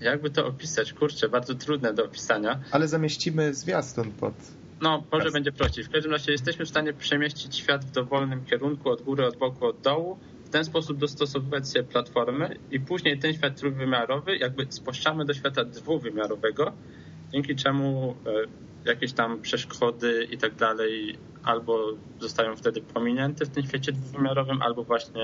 [0.00, 0.92] jakby to opisać?
[0.92, 2.60] Kurczę, bardzo trudne do opisania.
[2.70, 4.34] Ale zamieścimy zwiastun pod...
[4.80, 5.84] No, może będzie prościej.
[5.84, 9.66] W każdym razie jesteśmy w stanie przemieścić świat w dowolnym kierunku, od góry, od boku,
[9.66, 10.18] od dołu.
[10.44, 15.64] W ten sposób dostosowywać sobie platformy i później ten świat trójwymiarowy jakby spuszczamy do świata
[15.64, 16.72] dwuwymiarowego,
[17.32, 23.66] dzięki czemu e, jakieś tam przeszkody i tak dalej albo zostają wtedy pominięte w tym
[23.66, 25.22] świecie dwuwymiarowym, albo właśnie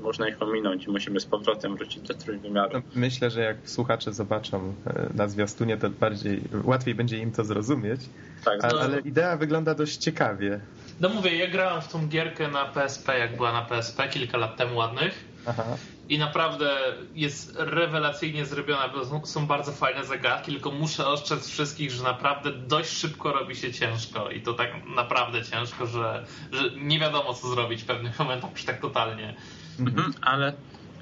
[0.00, 2.70] można ich ominąć i musimy z powrotem wrócić do trójwymiaru.
[2.74, 7.44] No, myślę, że jak słuchacze zobaczą e, na zwiastunie, to bardziej łatwiej będzie im to
[7.44, 8.00] zrozumieć.
[8.44, 8.80] Tak, no.
[8.80, 10.60] ale idea wygląda dość ciekawie.
[11.00, 14.56] No mówię, ja grałem w tą gierkę na PSP, jak była na PSP kilka lat
[14.56, 15.24] temu ładnych.
[15.46, 15.64] Aha.
[16.08, 16.78] I naprawdę
[17.14, 22.90] jest rewelacyjnie zrobiona, bo są bardzo fajne zagadki, tylko muszę ostrzec wszystkich, że naprawdę dość
[22.90, 27.82] szybko robi się ciężko i to tak naprawdę ciężko, że, że nie wiadomo co zrobić
[27.82, 29.34] w pewnych momentach już tak totalnie.
[29.80, 30.52] Mhm, ale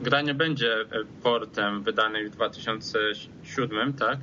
[0.01, 0.77] gra nie będzie
[1.23, 4.19] portem wydanej w 2007, tak?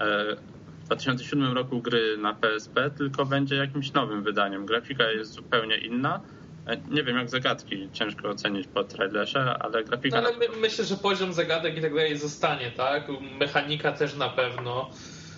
[0.00, 0.36] E,
[0.82, 4.66] w 2007 roku gry na PSP, tylko będzie jakimś nowym wydaniem.
[4.66, 6.35] Grafika jest zupełnie inna E,
[6.90, 10.20] nie wiem, jak zagadki ciężko ocenić po trailerze, ale grafika...
[10.20, 13.08] No, ale my, myślę, że poziom zagadek i tak dalej zostanie, tak?
[13.40, 14.90] Mechanika też na pewno.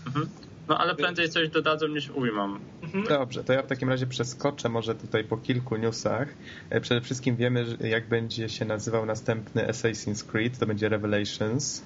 [0.06, 0.28] Mhm.
[0.68, 2.58] No ale prędzej coś dodadzą niż ujmą.
[2.82, 3.04] Mhm.
[3.04, 6.28] Dobrze, to ja w takim razie przeskoczę może tutaj po kilku newsach.
[6.70, 11.82] E, przede wszystkim wiemy, jak będzie się nazywał następny Assassin's Creed, to będzie Revelations.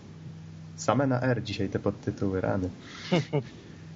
[0.76, 2.70] Same na R dzisiaj te podtytuły, rany.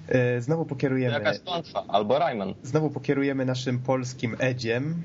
[0.07, 1.13] E, znowu pokierujemy...
[1.13, 2.53] Jakaś klątwa, albo Rayman.
[2.63, 5.03] Znowu pokierujemy naszym polskim Edziem,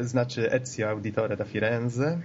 [0.00, 2.20] znaczy Ezio Auditore da Firenze.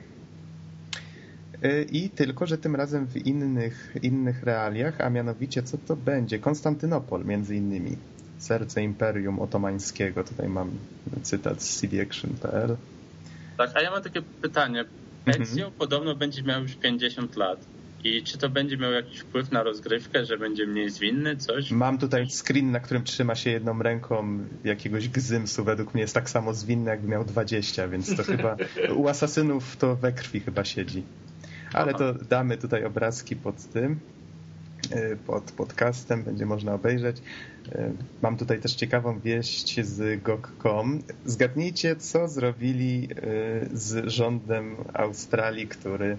[1.62, 6.40] E, I tylko, że tym razem w innych, innych realiach, a mianowicie co to będzie?
[6.40, 7.98] Konstantynopol między innymi.
[8.38, 10.24] Serce Imperium Otomańskiego.
[10.24, 10.72] Tutaj mam
[11.22, 12.78] cytat z cdaction.pl.
[13.58, 14.86] Tak, a ja mam takie pytanie.
[15.26, 15.42] Mhm.
[15.42, 15.80] Ezio mhm.
[15.80, 17.60] podobno będzie miał już 50 lat.
[18.04, 21.72] I czy to będzie miało jakiś wpływ na rozgrywkę, że będzie mniej zwinny, coś?
[21.72, 25.64] Mam tutaj screen, na którym trzyma się jedną ręką jakiegoś gzymsu.
[25.64, 28.58] Według mnie jest tak samo zwinny, jakby miał 20, więc to chyba
[28.96, 31.04] u asasynów to we krwi chyba siedzi.
[31.74, 34.00] Ale to damy tutaj obrazki pod tym,
[34.96, 37.18] y, pod podcastem, będzie można obejrzeć.
[37.18, 41.04] Y, mam tutaj też ciekawą wieść z GOG.com.
[41.26, 43.08] Zgadnijcie, co zrobili
[43.74, 46.18] z rządem Australii, który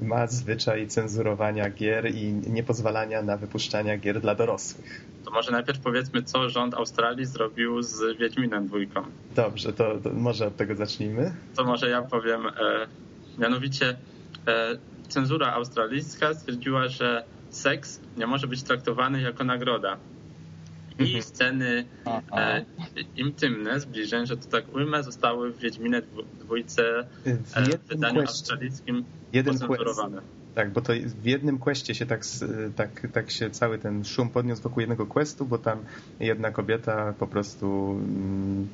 [0.00, 5.04] ma zwyczaj cenzurowania gier i niepozwalania na wypuszczania gier dla dorosłych.
[5.24, 9.02] To może najpierw powiedzmy, co rząd Australii zrobił z Wiedźminem dwójką.
[9.34, 11.34] Dobrze, to, to może od tego zacznijmy.
[11.56, 12.46] To może ja powiem.
[12.46, 12.52] E,
[13.38, 13.96] mianowicie
[14.46, 19.96] e, cenzura australijska stwierdziła, że seks nie może być traktowany jako nagroda.
[20.98, 21.22] I mhm.
[21.22, 21.84] sceny
[22.32, 22.64] e,
[23.16, 26.02] intymne, zbliżeń, że to tak ujmę, zostały w Wiedźminie
[26.40, 26.82] dwójce
[27.54, 30.22] e, w wydaniu australijskim jeden pocenzurowane.
[30.54, 32.22] Tak, bo to w jednym questie się tak,
[32.76, 35.78] tak, tak się cały ten szum podniósł wokół jednego questu, bo tam
[36.20, 38.68] jedna kobieta po prostu mm,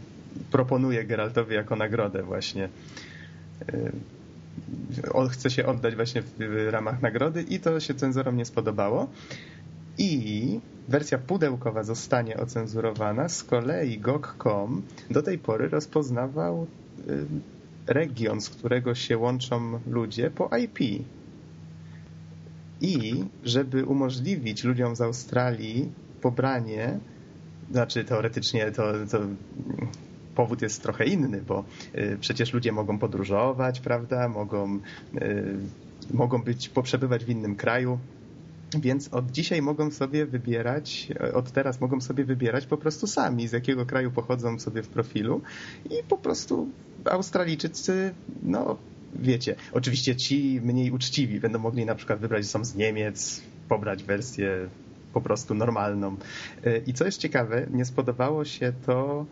[0.51, 2.69] proponuje Geraltowi jako nagrodę właśnie.
[5.13, 9.09] On chce się oddać właśnie w ramach nagrody i to się cenzorom nie spodobało.
[9.99, 13.29] I wersja pudełkowa zostanie ocenzurowana.
[13.29, 16.67] Z kolei GOG.com do tej pory rozpoznawał
[17.87, 21.05] region, z którego się łączą ludzie po IP.
[22.81, 26.99] I żeby umożliwić ludziom z Australii pobranie,
[27.71, 29.19] znaczy teoretycznie to, to
[30.35, 34.79] powód jest trochę inny, bo y, przecież ludzie mogą podróżować, prawda, mogą,
[35.15, 35.57] y,
[36.13, 37.99] mogą być, poprzebywać w innym kraju,
[38.81, 43.53] więc od dzisiaj mogą sobie wybierać, od teraz mogą sobie wybierać po prostu sami, z
[43.53, 45.43] jakiego kraju pochodzą sobie w profilu
[45.91, 46.69] i po prostu
[47.05, 48.77] Australijczycy, no
[49.15, 54.05] wiecie, oczywiście ci mniej uczciwi będą mogli na przykład wybrać, że są z Niemiec, pobrać
[54.05, 54.69] wersję
[55.13, 56.17] po prostu normalną.
[56.87, 59.27] I co jest ciekawe, nie spodobało się to.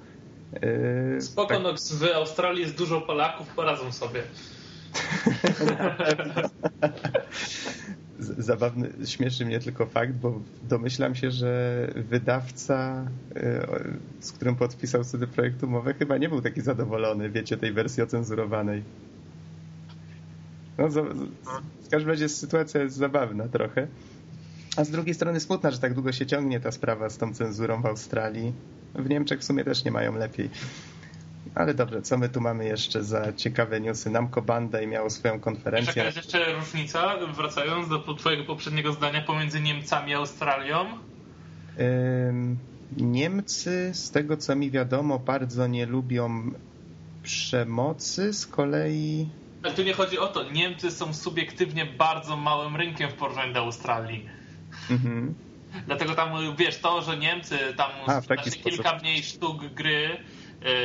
[1.14, 1.62] Yy, Spoko, tak...
[1.62, 4.22] no w Australii jest dużo Polaków, poradzą sobie.
[8.22, 13.42] Zabawny, śmieszy mnie tylko fakt, bo domyślam się, że wydawca, yy,
[14.20, 18.82] z którym podpisał sobie projekt umowy, chyba nie był taki zadowolony, wiecie, tej wersji ocenzurowanej.
[20.78, 20.88] No,
[21.84, 23.86] w każdym razie sytuacja jest zabawna trochę.
[24.76, 27.82] A z drugiej strony smutna, że tak długo się ciągnie ta sprawa z tą cenzurą
[27.82, 28.52] w Australii.
[28.94, 30.50] W Niemczech w sumie też nie mają lepiej.
[31.54, 34.10] Ale dobrze, co my tu mamy jeszcze za ciekawe newsy?
[34.10, 35.92] Namco Bandai miało swoją konferencję.
[35.96, 40.86] Jaka jest jeszcze różnica, wracając do twojego poprzedniego zdania, pomiędzy Niemcami a Australią?
[42.96, 46.50] Niemcy, z tego co mi wiadomo, bardzo nie lubią
[47.22, 49.26] przemocy, z kolei
[49.62, 50.50] ale tu nie chodzi o to.
[50.50, 54.28] Niemcy są subiektywnie bardzo małym rynkiem w porównaniu do Australii.
[54.90, 55.34] Mhm.
[55.86, 60.16] Dlatego tam, wiesz, to, że Niemcy tam A, znaczy kilka mniej sztuk gry,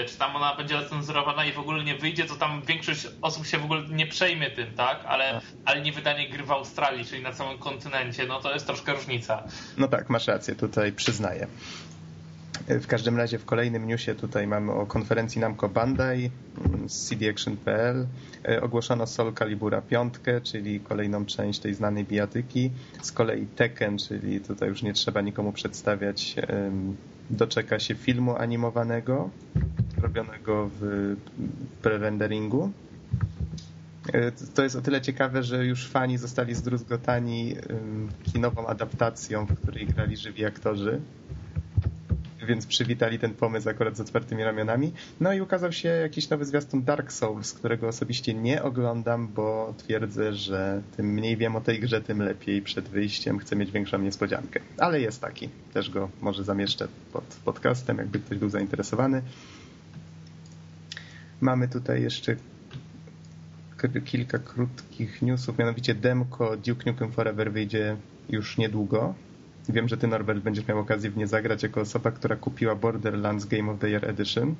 [0.07, 3.57] czy tam ona będzie recenzurowana i w ogóle nie wyjdzie, to tam większość osób się
[3.57, 5.05] w ogóle nie przejmie tym, tak?
[5.05, 8.93] Ale, ale nie wydanie gry w Australii, czyli na całym kontynencie, no to jest troszkę
[8.93, 9.43] różnica.
[9.77, 11.47] No tak, masz rację, tutaj przyznaję.
[12.67, 16.31] W każdym razie w kolejnym newsie tutaj mamy o konferencji Namco Bandai
[16.87, 18.07] z cdaction.pl
[18.49, 20.13] e, ogłoszono Soul Calibura 5,
[20.43, 22.71] czyli kolejną część tej znanej bijatyki.
[23.01, 26.35] Z kolei Tekken, czyli tutaj już nie trzeba nikomu przedstawiać,
[27.29, 29.29] doczeka się filmu animowanego
[30.01, 31.15] robionego w
[31.81, 32.69] pre-renderingu.
[34.13, 37.55] E, to jest o tyle ciekawe, że już fani zostali zdruzgotani
[38.23, 41.01] kinową adaptacją, w której grali żywi aktorzy
[42.47, 44.93] więc przywitali ten pomysł akurat z otwartymi ramionami.
[45.19, 50.33] No i ukazał się jakiś nowy zwiastun Dark Souls, którego osobiście nie oglądam, bo twierdzę,
[50.33, 53.39] że tym mniej wiem o tej grze, tym lepiej przed wyjściem.
[53.39, 54.59] Chcę mieć większą niespodziankę.
[54.77, 55.49] Ale jest taki.
[55.73, 59.21] Też go może zamieszczę pod podcastem, jakby ktoś był zainteresowany.
[61.41, 62.35] Mamy tutaj jeszcze
[64.05, 67.97] kilka krótkich newsów, mianowicie demko Duke Nukem Forever wyjdzie
[68.29, 69.13] już niedługo.
[69.69, 73.45] Wiem, że ty, Norbert, będziesz miał okazję w nie zagrać jako osoba, która kupiła Borderlands
[73.45, 74.55] Game of the Year Edition.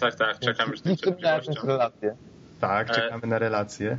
[0.00, 1.52] Tak, tak, czekam już z niecierpliwością.
[2.60, 3.98] Tak, e, czekamy na relacje.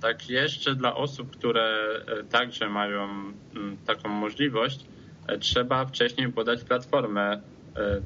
[0.00, 4.86] Tak, jeszcze dla osób, które e, także mają mm, taką możliwość,
[5.26, 7.40] e, trzeba wcześniej podać platformę,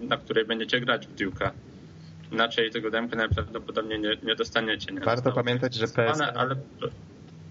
[0.01, 1.51] na której będziecie grać w Duke'a.
[2.33, 4.93] Inaczej tego demka najprawdopodobniej nie, nie dostaniecie.
[4.93, 6.23] Nie Warto pamiętać, że PSN...
[6.23, 6.57] Ale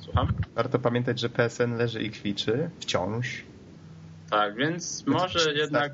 [0.09, 0.27] Słucham?
[0.55, 3.43] Warto pamiętać, że PSN leży i kwiczy wciąż.
[4.29, 5.93] Tak, więc może jednak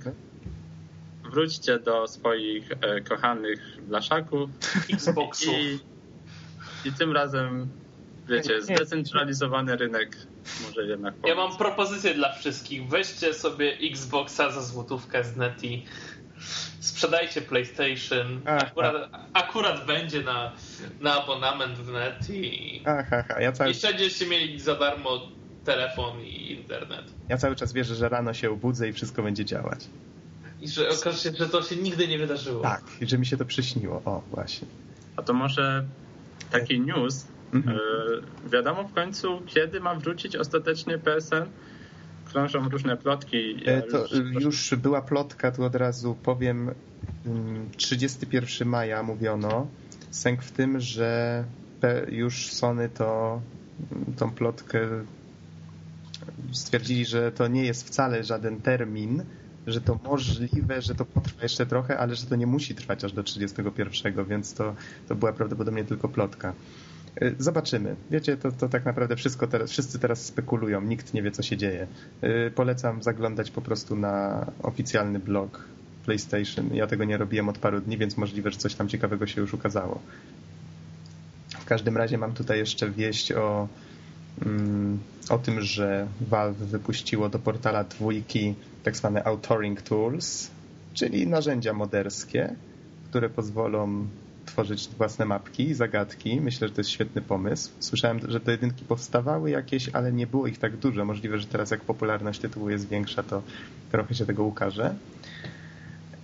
[1.23, 4.49] wróćcie do swoich e, kochanych blaszaków
[4.93, 5.79] Xboxów i,
[6.85, 7.67] i tym razem
[8.27, 10.17] wiecie, zdecentralizowany rynek
[10.67, 11.29] może jednak pomóc.
[11.29, 12.87] Ja mam propozycję dla wszystkich.
[12.87, 15.85] Weźcie sobie Xboxa za złotówkę z Neti
[16.79, 20.51] sprzedajcie PlayStation, akurat, akurat będzie na,
[21.01, 23.41] na abonament w net i aha, aha.
[23.41, 23.69] Ja cały...
[23.69, 25.21] jeszcze będziecie mieli za darmo
[25.65, 27.05] telefon i internet.
[27.29, 29.87] Ja cały czas wierzę, że rano się obudzę i wszystko będzie działać.
[30.61, 32.63] I że okaże się, że to się nigdy nie wydarzyło.
[32.63, 34.01] Tak, i że mi się to przyśniło.
[34.05, 34.67] O, właśnie.
[35.15, 35.85] A to może
[36.51, 37.27] taki news.
[37.53, 37.77] Mhm.
[37.77, 41.45] E, wiadomo w końcu, kiedy ma wrócić ostatecznie PSN?
[42.35, 43.63] Krążą różne plotki.
[43.65, 46.71] Ja e, to już, już była plotka, tu od razu powiem.
[47.77, 49.67] 31 mm, maja mówiono.
[50.11, 51.43] Sęk w tym, że
[52.09, 53.41] już Sony to
[54.17, 54.79] tą plotkę
[56.51, 59.23] stwierdzili, że to nie jest wcale żaden termin,
[59.67, 63.13] że to możliwe, że to potrwa jeszcze trochę, ale że to nie musi trwać aż
[63.13, 64.75] do 31, więc to,
[65.07, 66.53] to była prawdopodobnie tylko plotka.
[67.21, 67.95] Y, zobaczymy.
[68.11, 71.57] Wiecie, to, to tak naprawdę wszystko teraz, wszyscy teraz spekulują, nikt nie wie, co się
[71.57, 71.87] dzieje.
[72.23, 75.65] Y, polecam zaglądać po prostu na oficjalny blog
[76.05, 76.75] PlayStation.
[76.75, 79.53] Ja tego nie robiłem od paru dni, więc możliwe, że coś tam ciekawego się już
[79.53, 79.99] ukazało.
[81.49, 83.67] W każdym razie mam tutaj jeszcze wieść o,
[84.45, 84.99] mm,
[85.29, 90.51] o tym, że Valve wypuściło do portala dwójki tak zwane authoring tools,
[90.93, 92.55] czyli narzędzia moderskie,
[93.09, 94.07] które pozwolą
[94.45, 96.41] tworzyć własne mapki, zagadki.
[96.41, 97.71] Myślę, że to jest świetny pomysł.
[97.79, 101.05] Słyszałem, że te jedynki powstawały jakieś, ale nie było ich tak dużo.
[101.05, 103.41] Możliwe, że teraz jak popularność tytułu jest większa, to
[103.91, 104.95] trochę się tego ukaże.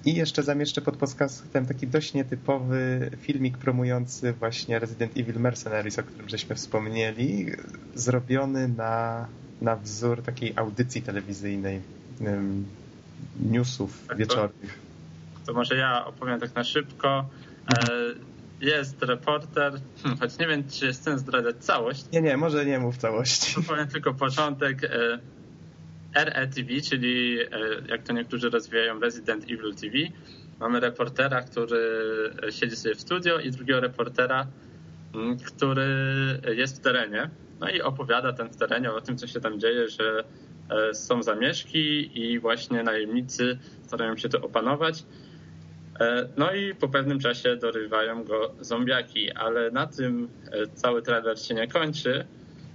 [0.05, 6.03] I jeszcze zamieszczę pod podcastem taki dość nietypowy filmik promujący właśnie Resident Evil Mercenaries, o
[6.03, 7.45] którym żeśmy wspomnieli,
[7.95, 9.28] zrobiony na,
[9.61, 11.82] na wzór takiej audycji telewizyjnej,
[13.39, 14.80] newsów tak, wieczornych.
[15.39, 17.26] To, to może ja opowiem tak na szybko.
[17.72, 18.13] E,
[18.61, 22.05] jest reporter, hmm, choć nie wiem, czy chcę zdradzać całość.
[22.11, 23.63] Nie, nie, może nie mów całości.
[23.67, 24.84] Powiem tylko początek.
[24.84, 25.19] E,
[26.15, 27.47] RETV, czyli e,
[27.88, 29.97] jak to niektórzy rozwijają Resident Evil TV.
[30.59, 31.80] Mamy reportera, który
[32.49, 34.47] siedzi sobie w studio i drugiego reportera,
[35.45, 35.88] który
[36.55, 37.30] jest w terenie.
[37.59, 40.24] No i opowiada ten w terenie o tym, co się tam dzieje, że
[40.93, 45.03] są zamieszki i właśnie najemnicy starają się to opanować.
[45.99, 51.39] E, no i po pewnym czasie dorywają go zombiaki, ale na tym e, cały trailer
[51.39, 52.25] się nie kończy,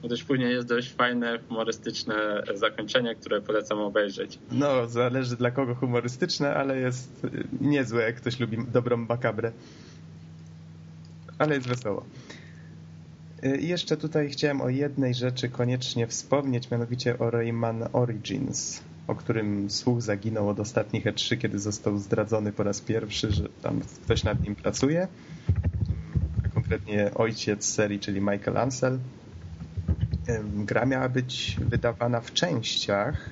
[0.04, 4.38] gdyż później jest dość fajne, humorystyczne zakończenie, które polecam obejrzeć.
[4.52, 7.28] No, zależy dla kogo humorystyczne, ale jest e,
[7.60, 9.52] niezłe, jak ktoś lubi dobrą makabrę.
[11.38, 12.04] Ale jest wesoło.
[13.60, 19.70] I jeszcze tutaj chciałem o jednej rzeczy koniecznie wspomnieć, mianowicie o Rayman Origins o którym
[19.70, 24.42] słuch zaginął od ostatnich E3, kiedy został zdradzony po raz pierwszy, że tam ktoś nad
[24.42, 25.08] nim pracuje.
[26.44, 28.98] A konkretnie ojciec serii, czyli Michael Ansel.
[30.54, 33.30] Gra miała być wydawana w częściach.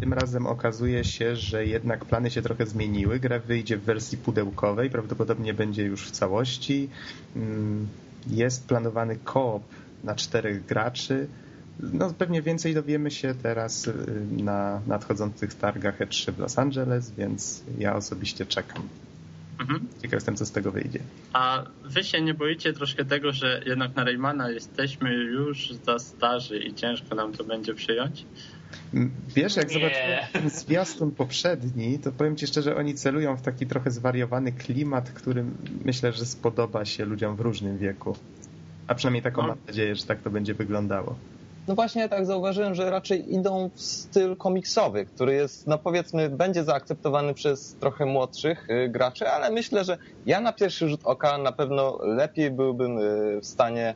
[0.00, 3.20] Tym razem okazuje się, że jednak plany się trochę zmieniły.
[3.20, 6.88] Gra wyjdzie w wersji pudełkowej, prawdopodobnie będzie już w całości.
[8.26, 9.62] Jest planowany koop
[10.04, 11.28] na czterech graczy
[11.92, 13.94] no, pewnie więcej dowiemy się teraz y,
[14.30, 18.82] na nadchodzących targach E3 w Los Angeles, więc ja osobiście czekam.
[19.60, 19.86] Mhm.
[20.02, 20.98] Ciekaw jestem, co z tego wyjdzie.
[21.32, 26.58] A wy się nie boicie troszkę tego, że jednak na Raymana jesteśmy już za starzy
[26.58, 28.24] i ciężko nam to będzie przyjąć?
[29.36, 33.90] Wiesz, jak zobaczyłem ten zwiastun poprzedni, to powiem ci szczerze, oni celują w taki trochę
[33.90, 35.44] zwariowany klimat, który
[35.84, 38.16] myślę, że spodoba się ludziom w różnym wieku.
[38.86, 39.48] A przynajmniej taką no.
[39.48, 41.16] mam nadzieję, że tak to będzie wyglądało.
[41.70, 46.64] No właśnie tak zauważyłem, że raczej idą w styl komiksowy, który jest, no powiedzmy, będzie
[46.64, 51.52] zaakceptowany przez trochę młodszych y, graczy, ale myślę, że ja na pierwszy rzut oka na
[51.52, 53.94] pewno lepiej byłbym y, w stanie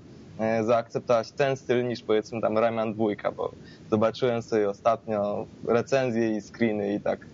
[0.61, 3.07] y, zaakceptować ten styl niż powiedzmy tam Rayman 2,
[3.37, 3.53] bo
[3.91, 7.27] zobaczyłem sobie ostatnio recenzje i screeny i tak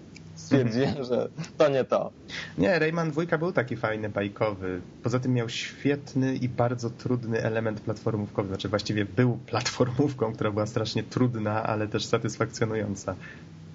[0.51, 1.29] stwierdziłem, że
[1.59, 2.11] to nie to.
[2.59, 4.81] Nie, Rayman 2 był taki fajny, bajkowy.
[5.03, 8.49] Poza tym miał świetny i bardzo trudny element platformówkowy.
[8.49, 13.15] Znaczy właściwie był platformówką, która była strasznie trudna, ale też satysfakcjonująca.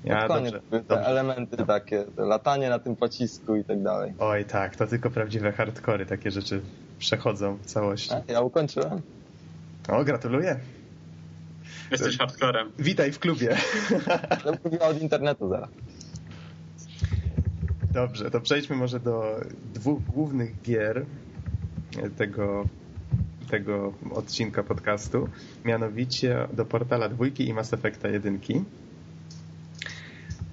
[0.04, 1.06] Ja koniec dobrze, te dobrze.
[1.06, 1.66] elementy no.
[1.66, 4.14] takie, latanie na tym pocisku i tak dalej.
[4.20, 6.62] Oj tak, to tylko prawdziwe hardkory takie rzeczy
[7.00, 8.14] przechodzą w całości.
[8.14, 9.02] A, ja ukończyłem.
[9.88, 10.60] O, gratuluję.
[11.92, 12.72] Jesteś hardcorem.
[12.80, 13.58] Witaj w klubie.
[14.64, 15.70] Mówię od internetu zaraz.
[17.96, 19.40] Dobrze, to przejdźmy może do
[19.74, 21.06] dwóch głównych gier
[22.18, 22.66] tego,
[23.52, 25.30] tego odcinka podcastu,
[25.66, 28.64] mianowicie do Portala dwójki i Mass Effecta jedynki.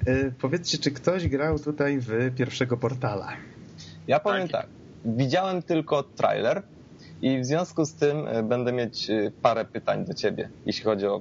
[0.06, 3.32] Yy, powiedzcie, czy ktoś grał tutaj w pierwszego Portala?
[4.06, 4.66] Ja powiem tak.
[5.04, 6.62] Widziałem tylko trailer
[7.22, 11.06] i w związku z tym e, będę mieć e, parę pytań do ciebie, jeśli chodzi
[11.06, 11.20] o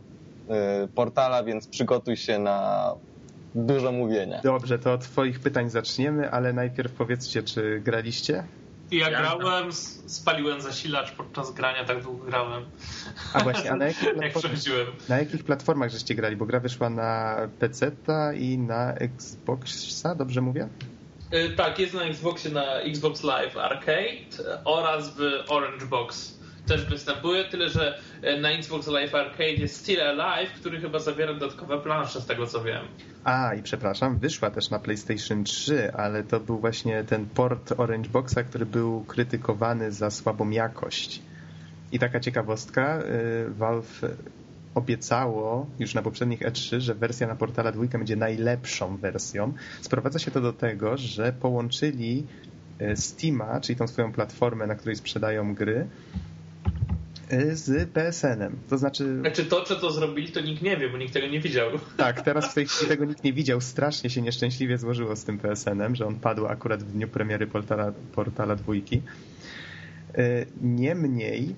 [0.95, 2.91] Portala, więc przygotuj się na
[3.55, 4.41] dużo mówienia.
[4.43, 8.43] Dobrze, to od twoich pytań zaczniemy, ale najpierw powiedzcie, czy graliście?
[8.91, 9.73] Ja grałem,
[10.05, 12.65] spaliłem zasilacz podczas grania, tak długo grałem.
[13.33, 14.59] A właśnie, a na jakich, platformach,
[15.09, 16.35] na jakich platformach żeście grali?
[16.35, 17.91] Bo gra wyszła na PC
[18.35, 20.67] i na Xboxa, dobrze mówię?
[21.33, 26.40] Y, tak, jest na Xboxie na Xbox Live Arcade oraz w Orange Box
[26.71, 31.33] też występuje, tyle że e, na Xbox Live Arcade jest Still Alive, który chyba zawiera
[31.33, 32.85] dodatkowe plansze, z tego co wiem.
[33.23, 38.09] A, i przepraszam, wyszła też na PlayStation 3, ale to był właśnie ten port Orange
[38.09, 41.21] Boxa, który był krytykowany za słabą jakość.
[41.91, 43.03] I taka ciekawostka, e,
[43.49, 44.01] Valve
[44.75, 49.53] obiecało już na poprzednich E3, że wersja na portala dwójka będzie najlepszą wersją.
[49.81, 52.27] Sprowadza się to do tego, że połączyli
[52.79, 55.87] e, Steama, czyli tą swoją platformę, na której sprzedają gry,
[57.53, 58.57] z PSN-em.
[58.69, 59.19] To znaczy...
[59.19, 61.69] Znaczy to, czy to zrobili, to nikt nie wie, bo nikt tego nie widział.
[61.97, 63.61] Tak, teraz w tej chwili tego nikt nie widział.
[63.61, 67.91] Strasznie się nieszczęśliwie złożyło z tym PSN-em, że on padł akurat w dniu premiery portala,
[68.15, 69.01] portala dwójki.
[70.17, 71.55] E, niemniej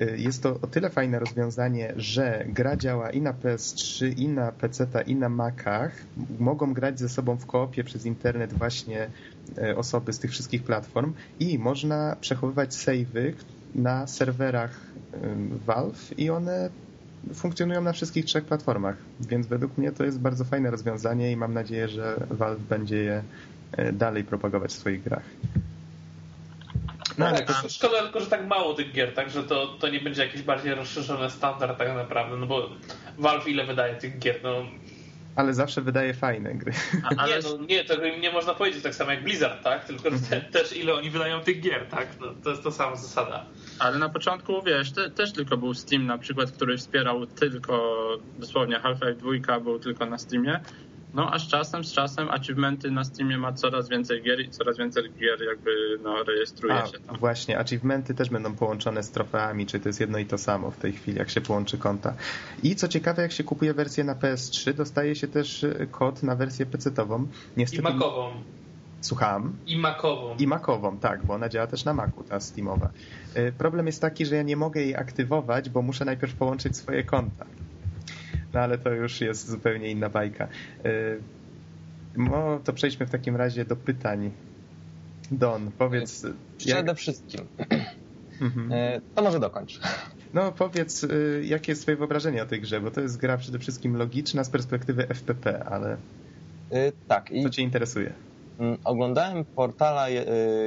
[0.00, 4.52] e, jest to o tyle fajne rozwiązanie, że gra działa i na PS3, i na
[4.52, 5.92] PC, i na Macach.
[6.38, 9.10] Mogą grać ze sobą w koopie przez internet właśnie
[9.58, 13.34] e, osoby z tych wszystkich platform i można przechowywać savey
[13.78, 14.80] na serwerach
[15.66, 16.70] Valve i one
[17.34, 21.54] funkcjonują na wszystkich trzech platformach, więc według mnie to jest bardzo fajne rozwiązanie i mam
[21.54, 23.22] nadzieję, że Valve będzie je
[23.72, 25.22] e, dalej propagować w swoich grach.
[27.18, 27.68] No, ale tak, to...
[27.68, 31.30] Szkoda tylko, że tak mało tych gier, także to, to nie będzie jakiś bardziej rozszerzony
[31.30, 32.68] standard tak naprawdę, no bo
[33.18, 34.64] Valve ile wydaje tych gier, no
[35.38, 36.72] ale zawsze wydaje fajne gry.
[37.02, 37.36] A, ale...
[37.36, 39.84] Nie, no, nie, tego nie można powiedzieć tak samo jak Blizzard, tak?
[39.84, 40.52] Tylko te, mhm.
[40.52, 42.08] też ile oni wydają tych gier, tak?
[42.20, 43.46] No, to jest to sama zasada.
[43.78, 47.98] Ale na początku, wiesz, te, też tylko był Steam na przykład, który wspierał tylko,
[48.38, 50.60] dosłownie Half-Life 2 był tylko na Steamie,
[51.14, 54.78] no a z czasem, z czasem achievementy na Steamie ma coraz więcej gier i coraz
[54.78, 55.70] więcej gier jakby
[56.02, 57.16] no, rejestruje a, się tam.
[57.16, 60.76] Właśnie, achievementy też będą połączone z trofeami, czy to jest jedno i to samo w
[60.76, 62.14] tej chwili, jak się połączy konta.
[62.62, 66.66] I co ciekawe, jak się kupuje wersję na PS3, dostaje się też kod na wersję
[66.66, 67.26] PC-ową.
[67.56, 67.82] Niestety...
[67.82, 68.30] I makową.
[69.00, 69.56] Słucham?
[69.66, 70.36] I makową.
[70.38, 72.90] I makową, tak, bo ona działa też na Macu, ta Steamowa.
[73.34, 77.04] E, problem jest taki, że ja nie mogę jej aktywować, bo muszę najpierw połączyć swoje
[77.04, 77.46] konta.
[78.54, 80.48] No ale to już jest zupełnie inna bajka.
[80.86, 81.20] Y,
[82.16, 84.30] no to przejdźmy w takim razie do pytań.
[85.30, 86.26] Don, powiedz...
[86.58, 86.96] Przede jak...
[86.96, 87.40] wszystkim.
[88.40, 88.72] Mhm.
[88.72, 89.80] Y, to może dokończ.
[90.34, 93.58] No powiedz, y, jakie jest twoje wyobrażenie o tej grze, bo to jest gra przede
[93.58, 95.96] wszystkim logiczna z perspektywy FPP, ale
[97.08, 98.12] tak, co cię interesuje?
[98.58, 100.08] Mm, oglądałem portala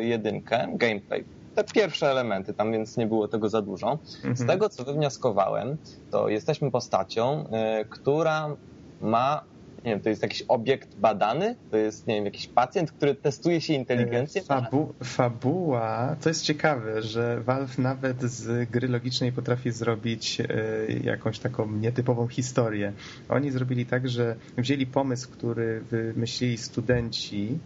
[0.01, 1.25] jedynkę, gameplay
[1.55, 3.99] te pierwsze elementy, tam więc nie było tego za dużo.
[4.15, 4.35] Mhm.
[4.35, 5.77] Z tego, co wywnioskowałem,
[6.09, 7.45] to jesteśmy postacią,
[7.81, 8.55] y, która
[9.01, 9.51] ma
[9.85, 13.61] nie wiem, to jest jakiś obiekt badany, to jest, nie wiem, jakiś pacjent, który testuje
[13.61, 14.41] się inteligencję.
[14.41, 21.39] Fabu fabuła, to jest ciekawe, że Valve nawet z gry logicznej potrafi zrobić y, jakąś
[21.39, 22.93] taką nietypową historię.
[23.29, 27.59] Oni zrobili tak, że wzięli pomysł, który wymyślili studenci,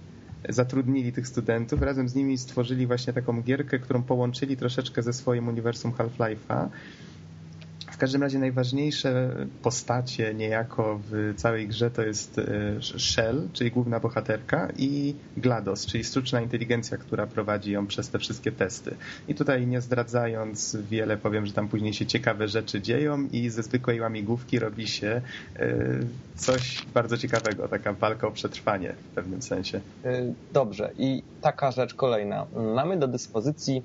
[0.50, 5.48] zatrudnili tych studentów, razem z nimi stworzyli właśnie taką gierkę, którą połączyli troszeczkę ze swoim
[5.48, 6.68] uniwersum Half-Life'a
[7.96, 14.00] w każdym razie najważniejsze postacie niejako w całej grze to jest e, Shell, czyli główna
[14.00, 18.96] bohaterka i GLaDOS, czyli sztuczna inteligencja, która prowadzi ją przez te wszystkie testy.
[19.28, 23.64] I tutaj nie zdradzając wiele powiem, że tam później się ciekawe rzeczy dzieją i ze
[23.64, 25.22] zwykłej łamigłówki robi się
[25.56, 25.76] e,
[26.36, 29.82] coś bardzo ciekawego, taka walka o przetrwanie w pewnym sensie.
[30.06, 32.46] E, dobrze i taka rzecz kolejna.
[32.76, 33.84] Mamy do dyspozycji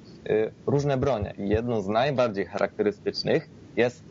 [0.67, 4.03] różne bronie jedną z najbardziej charakterystycznych jest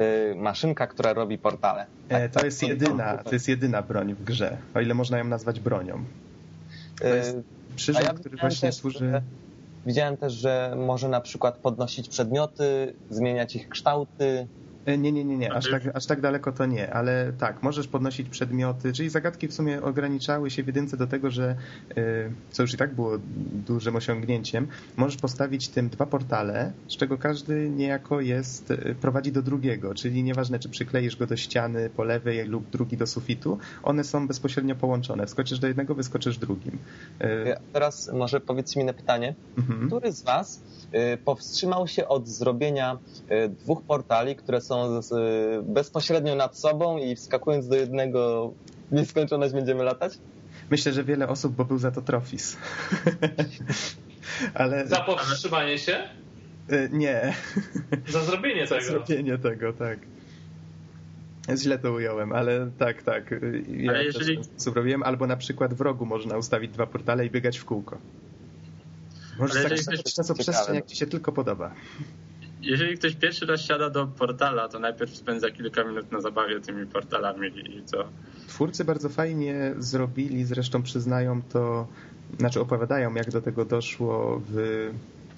[0.00, 1.86] y, maszynka, która robi portale.
[2.08, 5.60] E, to jest jedyna, to jest jedyna broń w grze, o ile można ją nazwać
[5.60, 6.04] bronią.
[7.00, 7.42] To jest y,
[7.76, 9.22] przyrząd, ja który właśnie też, służy...
[9.86, 14.46] Widziałem też, że może na przykład podnosić przedmioty, zmieniać ich kształty, E,
[14.86, 15.52] nie, nie, nie, nie.
[15.52, 19.54] Aż tak, aż tak daleko to nie, ale tak, możesz podnosić przedmioty, czyli zagadki w
[19.54, 21.56] sumie ograniczały się w jedynce do tego, że
[21.96, 22.04] e,
[22.50, 23.18] co już i tak było
[23.66, 24.66] dużym osiągnięciem,
[24.96, 30.22] możesz postawić tym dwa portale, z czego każdy niejako jest, e, prowadzi do drugiego, czyli
[30.22, 34.74] nieważne, czy przykleisz go do ściany po lewej lub drugi do sufitu, one są bezpośrednio
[34.74, 35.26] połączone.
[35.26, 36.78] Wskoczysz do jednego, wyskoczysz drugim.
[37.72, 39.86] Teraz może powiedz mi na pytanie, mhm.
[39.86, 40.60] który z Was
[41.24, 42.98] powstrzymał się od zrobienia
[43.48, 45.16] dwóch portali, które są są
[45.62, 48.52] bezpośrednio nad sobą i wskakując do jednego
[48.90, 50.12] w nieskończoność będziemy latać?
[50.70, 52.56] Myślę, że wiele osób, bo był za to Trofis.
[54.54, 54.86] Ale...
[54.86, 56.08] Za powstrzymanie się?
[56.90, 57.34] Nie.
[58.08, 58.80] Za zrobienie tego.
[58.80, 59.98] Za zrobienie tego, tak.
[61.56, 63.34] Źle to ująłem, ale tak, tak.
[63.68, 64.38] Ja ale jeżeli...
[64.74, 67.98] robiłem, albo na przykład w rogu można ustawić dwa portale i biegać w kółko.
[69.38, 71.74] Możesz zakrzyć czasoprzestrzeń, jak ci się tylko podoba.
[72.60, 76.86] Jeżeli ktoś pierwszy raz siada do portala, to najpierw spędza kilka minut na zabawie tymi
[76.86, 78.04] portalami i co?
[78.48, 81.86] Twórcy bardzo fajnie zrobili, zresztą przyznają to,
[82.38, 84.90] znaczy opowiadają, jak do tego doszło w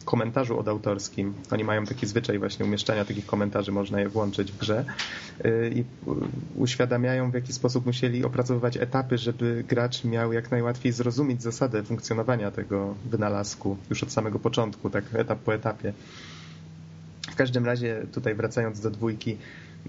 [0.04, 1.34] komentarzu odautorskim.
[1.50, 4.84] Oni mają taki zwyczaj właśnie umieszczania takich komentarzy, można je włączyć w grze
[5.44, 5.84] y, i
[6.56, 12.50] uświadamiają w jaki sposób musieli opracowywać etapy, żeby gracz miał jak najłatwiej zrozumieć zasadę funkcjonowania
[12.50, 15.92] tego wynalazku już od samego początku, tak etap po etapie.
[17.30, 19.36] W każdym razie tutaj wracając do dwójki,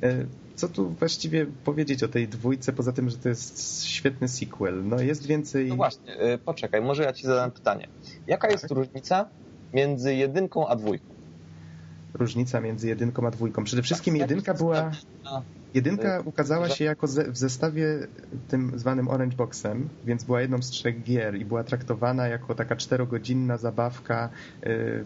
[0.04, 4.88] y, co tu właściwie powiedzieć o tej dwójce, poza tym, że to jest świetny sequel?
[4.88, 5.68] No jest więcej...
[5.68, 7.88] No właśnie, y, poczekaj, może ja ci zadam pytanie.
[8.28, 8.72] Jaka jest tak.
[8.72, 9.30] różnica
[9.74, 11.06] między jedynką a dwójką?
[12.14, 13.64] Różnica między jedynką a dwójką.
[13.64, 14.92] Przede wszystkim tak, jedynka była...
[15.74, 18.08] Jedynka ukazała się jako ze, w zestawie
[18.48, 22.76] tym zwanym Orange Boxem, więc była jedną z trzech gier i była traktowana jako taka
[22.76, 24.30] czterogodzinna zabawka,
[24.64, 25.06] yy,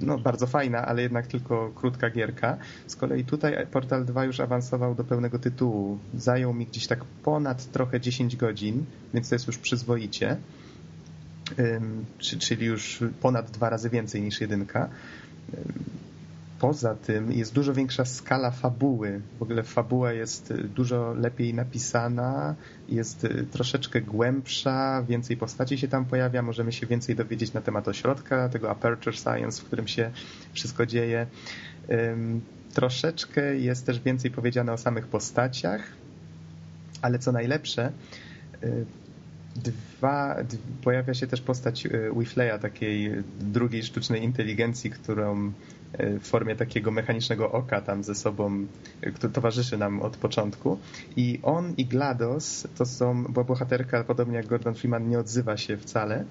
[0.00, 2.56] no bardzo fajna, ale jednak tylko krótka gierka.
[2.86, 5.98] Z kolei tutaj Portal 2 już awansował do pełnego tytułu.
[6.14, 8.84] Zajął mi gdzieś tak ponad trochę 10 godzin,
[9.14, 10.36] więc to jest już przyzwoicie
[12.18, 14.88] czyli już ponad dwa razy więcej niż jedynka.
[16.58, 19.20] Poza tym jest dużo większa skala fabuły.
[19.38, 22.54] W ogóle fabuła jest dużo lepiej napisana,
[22.88, 28.48] jest troszeczkę głębsza, więcej postaci się tam pojawia, możemy się więcej dowiedzieć na temat ośrodka,
[28.48, 30.10] tego Aperture Science, w którym się
[30.52, 31.26] wszystko dzieje.
[32.74, 35.92] Troszeczkę jest też więcej powiedziane o samych postaciach,
[37.02, 37.92] ale co najlepsze,
[39.56, 40.36] Dwa,
[40.84, 45.52] pojawia się też postać e, Wifleya, takiej drugiej sztucznej inteligencji, którą
[45.92, 48.66] e, w formie takiego mechanicznego oka tam ze sobą,
[49.02, 50.78] e, który towarzyszy nam od początku.
[51.16, 55.76] I on i GLaDOS to są, bo bohaterka, podobnie jak Gordon Freeman, nie odzywa się
[55.76, 56.24] wcale.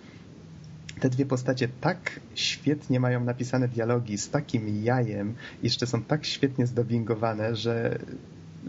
[0.99, 6.67] Te dwie postacie tak świetnie mają napisane dialogi, z takim jajem, jeszcze są tak świetnie
[6.67, 7.99] zdubbingowane, że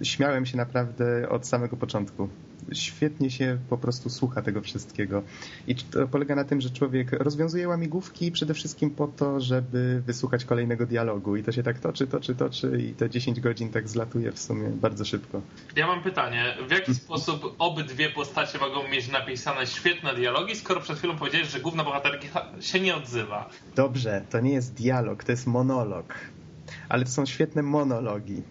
[0.02, 2.28] śmiałem się naprawdę od samego początku
[2.72, 5.22] świetnie się po prostu słucha tego wszystkiego.
[5.66, 10.44] I to polega na tym, że człowiek rozwiązuje łamigłówki przede wszystkim po to, żeby wysłuchać
[10.44, 11.36] kolejnego dialogu.
[11.36, 14.68] I to się tak toczy, toczy, toczy i te 10 godzin tak zlatuje w sumie
[14.68, 15.42] bardzo szybko.
[15.76, 16.56] Ja mam pytanie.
[16.68, 21.60] W jaki sposób obydwie postacie mogą mieć napisane świetne dialogi, skoro przed chwilą powiedziałeś, że
[21.60, 23.50] główna bohaterka się nie odzywa?
[23.76, 26.14] Dobrze, to nie jest dialog, to jest monolog.
[26.88, 28.42] Ale to są świetne monologi.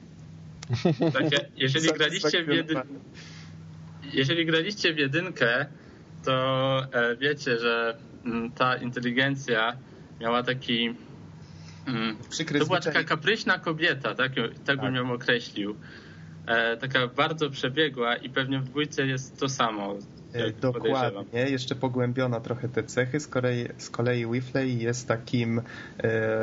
[1.14, 2.82] Takie, jeżeli graliście w jeden
[4.14, 5.66] jeżeli graliście w jedynkę,
[6.26, 9.78] to e, wiecie, że mm, ta inteligencja
[10.22, 10.96] miała taki
[11.88, 14.32] mm, Przykry to była taka kapryśna kobieta, tak,
[14.66, 14.96] tak bym tak.
[14.96, 15.76] ją określił.
[16.48, 19.96] E, taka bardzo przebiegła i pewnie w dwójce jest to samo.
[20.34, 23.20] E, dokładnie, jeszcze pogłębiono trochę te cechy.
[23.20, 25.62] Z kolei, z kolei Whifley jest takim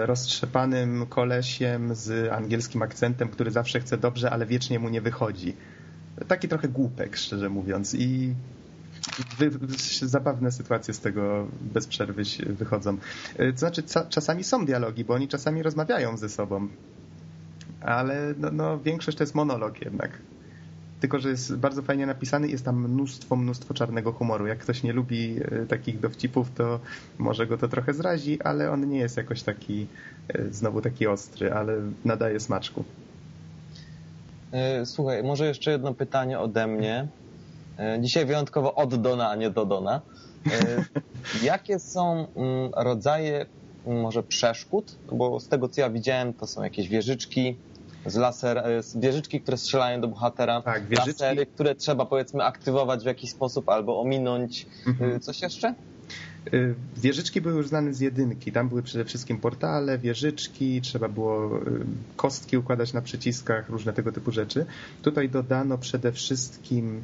[0.02, 5.56] roztrzepanym kolesiem z angielskim akcentem, który zawsze chce dobrze, ale wiecznie mu nie wychodzi
[6.28, 7.94] taki trochę głupek, szczerze mówiąc.
[7.94, 8.34] I
[9.38, 9.50] wy,
[10.02, 12.96] zabawne sytuacje z tego bez przerwy wychodzą.
[13.36, 16.68] E, to znaczy, czasami są dialogi, bo oni czasami rozmawiają ze sobą,
[17.80, 20.10] ale no, no, większość to jest monolog jednak.
[21.00, 24.46] Tylko, że jest bardzo fajnie napisany jest tam mnóstwo, mnóstwo czarnego humoru.
[24.46, 26.80] Jak ktoś nie lubi e, takich dowcipów, to
[27.18, 29.86] może go to trochę zrazi, ale on nie jest jakoś taki,
[30.28, 32.84] e, znowu taki ostry, ale nadaje smaczku.
[34.52, 37.06] E, słuchaj, może jeszcze jedno pytanie ode mnie.
[37.78, 40.00] E, dzisiaj wyjątkowo od Dona, a nie do Dona.
[40.46, 40.84] E,
[41.46, 43.46] jakie są mm, rodzaje
[43.86, 44.96] mm, może przeszkód?
[45.12, 47.56] Bo z tego, co ja widziałem, to są jakieś wieżyczki,
[48.06, 48.62] z laser,
[48.94, 51.10] wieżyczki, które strzelają do bohatera, tak, wieżyczki...
[51.10, 54.66] lasery, które trzeba powiedzmy aktywować w jakiś sposób albo ominąć.
[54.86, 55.20] Mhm.
[55.20, 55.74] Coś jeszcze?
[56.54, 58.52] Y, wieżyczki były już znane z jedynki.
[58.52, 61.62] Tam były przede wszystkim portale, wieżyczki, trzeba było y,
[62.16, 64.66] kostki układać na przyciskach, różne tego typu rzeczy.
[65.02, 67.00] Tutaj dodano przede wszystkim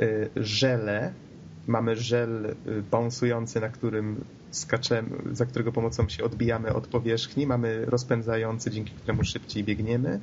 [0.00, 1.12] y, żele.
[1.66, 2.54] Mamy żel
[2.90, 7.46] bąsujący, na którym skaczemy, za którego pomocą się odbijamy od powierzchni.
[7.46, 10.20] Mamy rozpędzający, dzięki któremu szybciej biegniemy.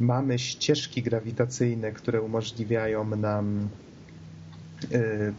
[0.00, 3.68] Mamy ścieżki grawitacyjne, które umożliwiają nam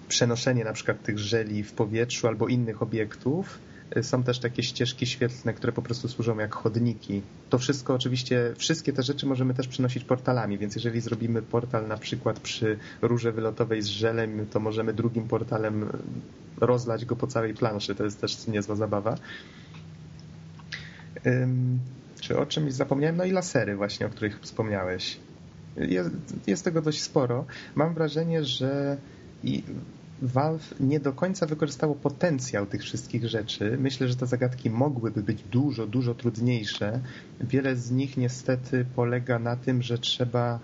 [0.08, 3.60] przenoszenie na przykład tych żeli w powietrzu albo innych obiektów.
[3.92, 7.22] E, są też takie ścieżki świetlne, które po prostu służą jak chodniki.
[7.50, 11.98] To wszystko oczywiście, wszystkie te rzeczy możemy też przenosić portalami, więc jeżeli zrobimy portal na
[11.98, 15.90] przykład przy rurze wylotowej z żelem, to możemy drugim portalem
[16.58, 17.96] rozlać go po całej planszy.
[17.96, 19.18] To jest też niezła zabawa.
[22.22, 23.18] Czy o czymś zapomniałem?
[23.18, 25.20] No i lasery właśnie, o których wspomniałeś.
[25.78, 26.10] Jest,
[26.48, 27.46] jest tego dość sporo.
[27.76, 28.98] Mam wrażenie, że
[29.46, 29.64] i
[30.22, 33.78] Valve nie do końca wykorzystało potencjał tych wszystkich rzeczy.
[33.80, 37.00] Myślę, że te zagadki mogłyby być dużo, dużo trudniejsze.
[37.42, 40.60] Wiele z nich niestety polega na tym, że trzeba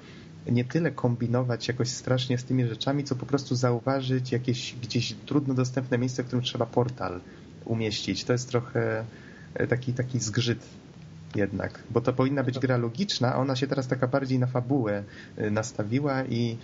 [0.52, 5.54] nie tyle kombinować jakoś strasznie z tymi rzeczami, co po prostu zauważyć jakieś gdzieś trudno
[5.54, 7.22] dostępne miejsce, w którym trzeba portal
[7.66, 8.24] umieścić.
[8.24, 9.06] To jest trochę
[9.70, 10.66] taki, taki zgrzyt
[11.36, 15.04] jednak, bo to powinna być gra logiczna, a ona się teraz taka bardziej na fabułę
[15.40, 16.58] y, nastawiła i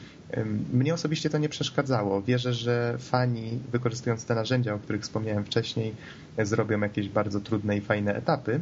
[0.74, 2.22] mnie osobiście to nie przeszkadzało.
[2.22, 5.95] Wierzę, że fani, wykorzystując te narzędzia, o których wspomniałem wcześniej,
[6.43, 8.59] zrobią jakieś bardzo trudne i fajne etapy,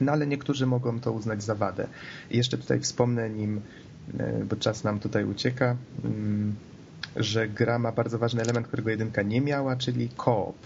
[0.00, 1.86] no ale niektórzy mogą to uznać za wadę.
[2.30, 3.60] Jeszcze tutaj wspomnę nim,
[4.20, 5.76] y, bo czas nam tutaj ucieka,
[7.16, 10.56] że gra ma bardzo ważny element, którego jedynka nie miała, czyli koop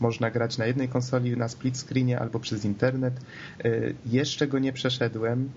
[0.00, 3.20] można grać na jednej konsoli, na split screenie albo przez internet.
[3.64, 5.50] Y, jeszcze go nie przeszedłem,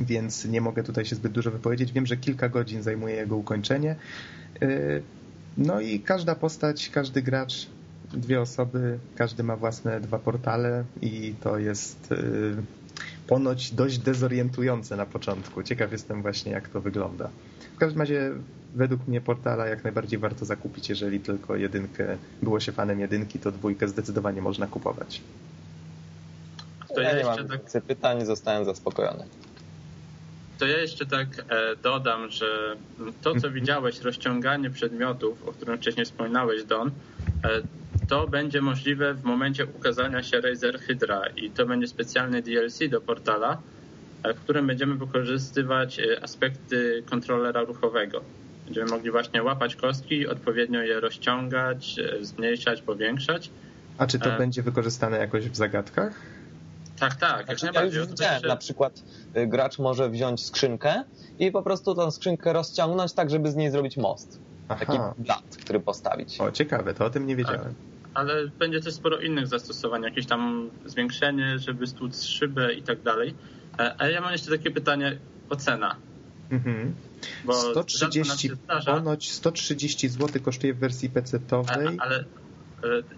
[0.00, 1.92] więc nie mogę tutaj się zbyt dużo wypowiedzieć.
[1.92, 3.96] Wiem, że kilka godzin zajmuje jego ukończenie.
[4.62, 5.02] Y,
[5.56, 7.66] no i każda postać, każdy gracz,
[8.12, 12.56] dwie osoby, każdy ma własne dwa portale i to jest y,
[13.26, 15.62] ponoć dość dezorientujące na początku.
[15.62, 17.30] Ciekaw jestem właśnie, jak to wygląda.
[17.76, 18.30] W każdym razie
[18.74, 23.52] według mnie portala jak najbardziej warto zakupić, jeżeli tylko jedynkę, było się fanem jedynki, to
[23.52, 25.22] dwójkę zdecydowanie można kupować.
[26.94, 27.82] To ja, ja mam tak...
[27.82, 29.24] pytań, zostałem zaspokojony.
[30.58, 32.76] To ja jeszcze tak e, dodam, że
[33.22, 36.92] to, co widziałeś, rozciąganie przedmiotów, o którym wcześniej wspominałeś, Don, e,
[38.08, 43.00] to będzie możliwe w momencie ukazania się Razer Hydra i to będzie specjalny DLC do
[43.00, 43.58] portala,
[44.22, 48.20] e, w którym będziemy wykorzystywać aspekty kontrolera ruchowego.
[48.68, 53.50] Będziemy mogli właśnie łapać kostki, odpowiednio je rozciągać, e, zmniejszać, powiększać.
[53.98, 54.38] A czy to e...
[54.38, 56.12] będzie wykorzystane jakoś w zagadkach?
[56.98, 57.46] Tak, tak.
[57.46, 58.02] Znaczy, jak najbardziej.
[58.20, 59.02] Ja Na przykład
[59.36, 61.04] y, gracz może wziąć skrzynkę
[61.38, 64.40] i po prostu tą skrzynkę rozciągnąć tak, żeby z niej zrobić most.
[64.68, 64.84] Aha.
[64.86, 66.40] Taki blat, który postawić.
[66.40, 67.60] O, ciekawe, to o tym nie wiedziałem.
[67.60, 67.74] Tak.
[68.14, 73.34] Ale będzie też sporo innych zastosowań, jakieś tam zwiększenie, żeby stłuc szybę i tak dalej.
[73.78, 75.18] E, a ja mam jeszcze takie pytanie,
[75.50, 75.96] ocena.
[76.50, 76.94] Mhm.
[77.44, 78.50] Bo 130,
[78.86, 81.76] ponoć 130 zł kosztuje w wersji PC-owej.
[81.76, 82.24] Ale, ale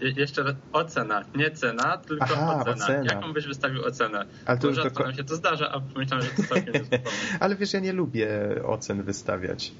[0.01, 2.75] jeszcze ocena, nie cena, tylko Aha, ocena.
[2.75, 3.13] ocena.
[3.13, 4.25] Jaką byś wystawił ocenę?
[4.45, 5.09] Ale to Bo rzadko do...
[5.09, 6.91] nam się to zdarza, a myślałem, że to całkiem jest
[7.39, 8.29] Ale wiesz, ja nie lubię
[8.65, 9.71] ocen wystawiać.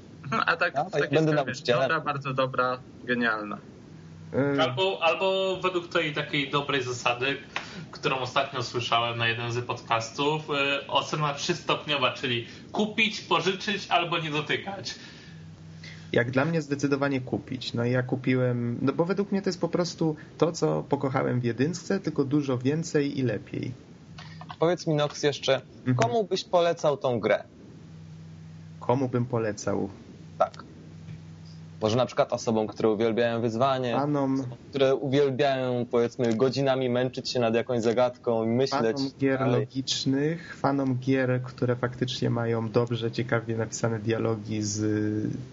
[0.46, 3.58] A tak, no, tak będę jest, dobra, bardzo dobra, genialna.
[4.60, 7.36] Albo, albo według tej takiej dobrej zasady,
[7.90, 14.30] którą ostatnio słyszałem na jednym z podcastów, y, ocena trzystopniowa, czyli kupić, pożyczyć albo nie
[14.30, 14.94] dotykać.
[16.12, 17.74] Jak dla mnie zdecydowanie kupić.
[17.74, 21.44] No ja kupiłem, no bo według mnie to jest po prostu to, co pokochałem w
[21.44, 23.72] jedynce, tylko dużo więcej i lepiej.
[24.58, 25.96] Powiedz mi Nox jeszcze, mhm.
[25.96, 27.44] komu byś polecał tą grę?
[28.80, 29.88] Komu bym polecał?
[30.38, 30.71] Tak.
[31.82, 37.54] Może na przykład osobom, które uwielbiają wyzwanie, fanom, które uwielbiają powiedzmy godzinami męczyć się nad
[37.54, 38.96] jakąś zagadką i myśleć.
[38.96, 39.60] Fanom gier dalej.
[39.60, 44.82] logicznych, fanom gier, które faktycznie mają dobrze, ciekawie napisane dialogi z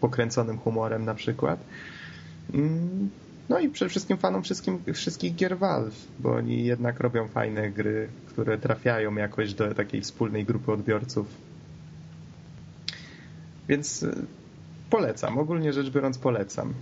[0.01, 1.59] pokręconym humorem na przykład.
[2.53, 3.09] Mm,
[3.49, 8.07] no i przede wszystkim fanom wszystkim, wszystkich gier Valve, bo oni jednak robią fajne gry,
[8.27, 11.27] które trafiają jakoś do takiej wspólnej grupy odbiorców.
[13.67, 14.05] Więc
[14.89, 16.73] Polecam, ogólnie rzecz biorąc polecam.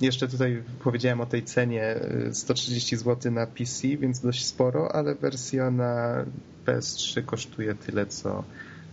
[0.00, 2.00] Jeszcze tutaj powiedziałem o tej cenie
[2.32, 6.24] 130 y, zł na PC, więc dość sporo, ale wersja na
[6.66, 8.44] PS3 kosztuje tyle, co,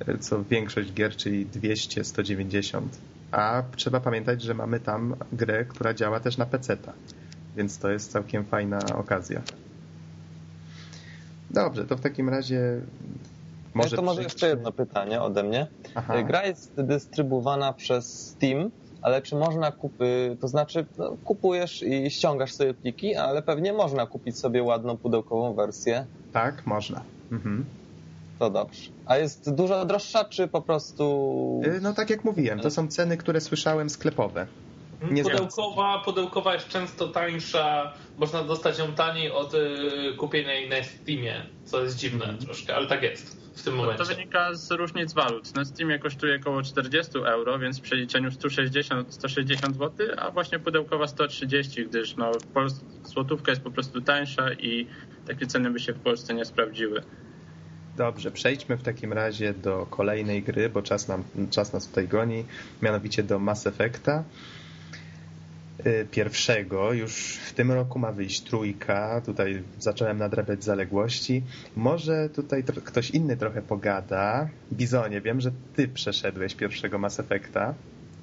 [0.07, 2.81] y, co większość gier, czyli 200-190.
[3.31, 6.93] A trzeba pamiętać, że mamy tam grę, która działa też na PC-ta,
[7.55, 9.41] więc to jest całkiem fajna okazja.
[11.51, 12.81] Dobrze, to w takim razie
[13.73, 15.67] może to może jeszcze jedno pytanie ode mnie.
[15.95, 16.23] Aha.
[16.23, 18.71] Gra jest dystrybuowana przez Steam,
[19.01, 24.07] ale czy można kupy, to znaczy no, kupujesz i ściągasz sobie pliki, ale pewnie można
[24.07, 26.05] kupić sobie ładną pudełkową wersję.
[26.33, 27.01] Tak, można.
[27.31, 27.65] Mhm.
[28.39, 28.91] To dobrze.
[29.05, 31.61] A jest dużo droższa, czy po prostu...
[31.65, 34.47] Y, no tak jak mówiłem, to są ceny, które słyszałem sklepowe.
[35.11, 39.59] Nie pudełkowa, pudełkowa jest często tańsza, można dostać ją taniej od y,
[40.17, 42.37] kupienia jej na Steamie, co jest dziwne mm.
[42.37, 44.03] troszkę, ale tak jest w tym momencie.
[44.03, 45.55] To wynika z różnic walut.
[45.55, 51.07] Na Steamie kosztuje około 40 euro, więc w przeliczeniu 160, 160 zł, a właśnie pudełkowa
[51.07, 52.31] 130, gdyż no,
[53.03, 54.87] złotówka jest po prostu tańsza i
[55.27, 57.03] takie ceny by się w Polsce nie sprawdziły.
[57.97, 62.45] Dobrze, przejdźmy w takim razie do kolejnej gry, bo czas, nam, czas nas tutaj goni,
[62.81, 64.23] mianowicie do Mass Effecta.
[66.11, 66.93] Pierwszego.
[66.93, 69.21] Już w tym roku ma wyjść trójka.
[69.25, 71.43] Tutaj zacząłem nadrabiać zaległości.
[71.75, 74.49] Może tutaj ktoś inny trochę pogada.
[74.73, 77.73] Bizonie, wiem, że ty przeszedłeś pierwszego Mass Effecta.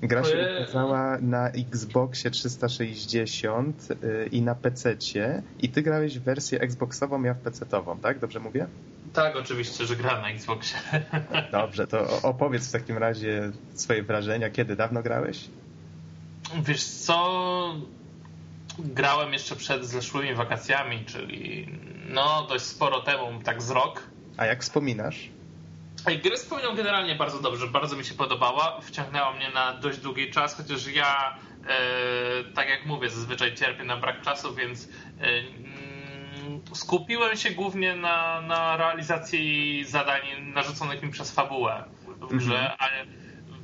[0.02, 6.60] Gra się ukazała na Xboxie 360 y, i na PC-cie i ty grałeś w wersję
[6.60, 8.18] Xboxową, ja w PC-tową, tak?
[8.18, 8.66] Dobrze mówię?
[9.12, 10.78] Tak, oczywiście, że gram na Xboxie.
[11.52, 14.50] Dobrze, to opowiedz w takim razie swoje wrażenia.
[14.50, 15.48] Kiedy dawno grałeś?
[16.54, 17.74] Wiesz co,
[18.78, 21.68] grałem jeszcze przed zeszłymi wakacjami, czyli
[22.08, 24.02] no dość sporo temu, tak z rok.
[24.36, 25.28] A jak wspominasz?
[26.22, 30.54] Grę wspominam generalnie bardzo dobrze, bardzo mi się podobała, wciągnęła mnie na dość długi czas,
[30.54, 31.38] chociaż ja,
[31.68, 34.88] e, tak jak mówię, zazwyczaj cierpię na brak czasu, więc
[35.20, 40.20] e, mm, skupiłem się głównie na, na realizacji zadań
[40.54, 41.84] narzuconych mi przez fabułę
[42.20, 43.19] w grze, mm -hmm.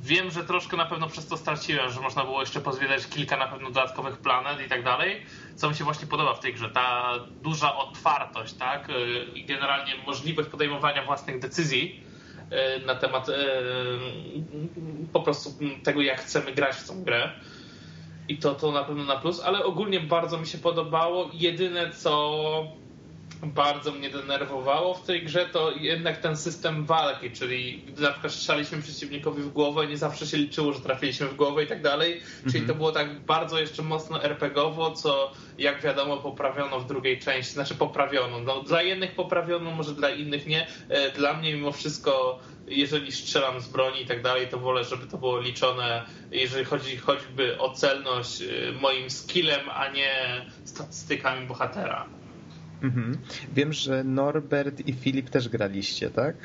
[0.07, 3.47] Wiem, że troszkę na pewno przez to straciłem, że można było jeszcze pozwiedzać kilka na
[3.47, 7.13] pewno dodatkowych planet i tak dalej, co mi się właśnie podoba w tej grze, ta
[7.41, 12.07] duża otwartość, tak, e, i generalnie możliwość podejmowania własnych decyzji,
[12.51, 13.33] E, na temat e,
[15.13, 15.49] po prostu
[15.83, 17.31] tego, jak chcemy grać w tą grę.
[18.27, 21.29] I to, to na pewno na plus, ale ogólnie bardzo mi się podobało.
[21.33, 22.41] Jedyne, co
[23.43, 28.33] bardzo mnie denerwowało w tej grze, to jednak ten system walki, czyli gdy na przykład
[28.33, 32.21] strzelaliśmy przeciwnikowi w głowę, nie zawsze się liczyło, że trafiliśmy w głowę i tak dalej.
[32.43, 32.77] Czyli to mhm.
[32.77, 38.39] było tak bardzo jeszcze mocno RPGowo, co jak wiadomo poprawiono w drugiej części, znaczy poprawiono.
[38.39, 40.67] No, dla jednych poprawiono, może dla innych nie.
[40.89, 45.07] E, dla mnie mimo wszystko jeżeli strzelam z broni i tak dalej, to wolę, żeby
[45.07, 52.05] to było liczone, jeżeli chodzi choćby o celność, e, moim skillem, a nie statystykami bohatera.
[52.81, 53.17] Mhm.
[53.55, 56.35] Wiem, że Norbert i Filip też graliście, tak?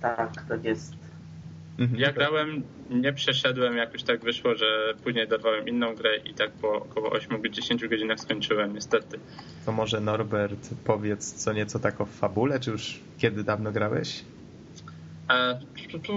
[0.00, 0.94] Tak, tak jest.
[1.78, 2.00] Mhm.
[2.00, 6.72] Ja grałem, nie przeszedłem, jakoś tak wyszło, że później dorwałem inną grę i tak po
[6.72, 9.18] około 8-10 godzinach skończyłem, niestety.
[9.66, 14.24] To może Norbert powiedz co nieco tak o fabule, czy już kiedy dawno grałeś?
[15.30, 15.60] E,
[15.92, 16.12] tu, tu,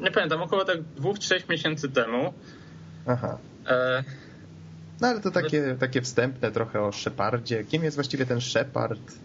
[0.00, 2.32] nie pamiętam, około tak 2-3 miesięcy temu.
[3.06, 3.38] Aha.
[3.66, 4.04] E,
[5.00, 7.64] no ale to takie, takie wstępne trochę o Shepardzie.
[7.64, 9.18] Kim jest właściwie ten Shepard?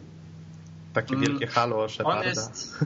[0.94, 2.20] Takie mm, wielkie halo o Sheparda.
[2.20, 2.86] On jest...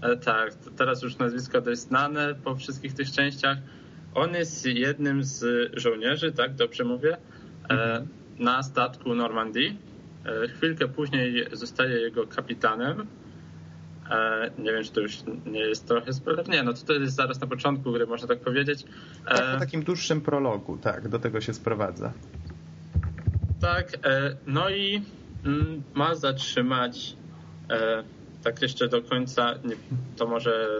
[0.00, 3.58] E, tak, teraz już nazwisko dość znane po wszystkich tych częściach.
[4.14, 5.44] On jest jednym z
[5.78, 7.16] żołnierzy, tak, dobrze mówię,
[7.68, 8.08] mhm.
[8.38, 9.78] na statku Normandii.
[10.26, 13.25] E, chwilkę później zostaje jego kapitanem E,
[14.58, 16.48] nie wiem, czy to już nie jest trochę spoiler.
[16.48, 18.84] Nie, no to, to jest zaraz na początku gry, można tak powiedzieć.
[19.28, 22.12] Tak, po takim dłuższym prologu, tak, do tego się sprowadza.
[23.60, 25.02] Tak, e, no i
[25.44, 27.16] mm, ma zatrzymać
[27.70, 28.02] e,
[28.42, 29.54] tak jeszcze do końca,
[30.16, 30.78] to może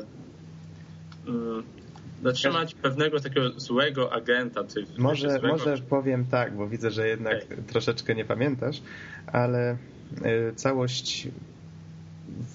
[1.27, 1.63] mm,
[2.23, 4.61] zatrzymać pewnego takiego złego agenta.
[4.99, 5.49] może, złego...
[5.49, 7.63] może powiem tak, bo widzę, że jednak okay.
[7.67, 8.83] troszeczkę nie pamiętasz,
[9.27, 9.77] ale
[10.57, 11.29] całość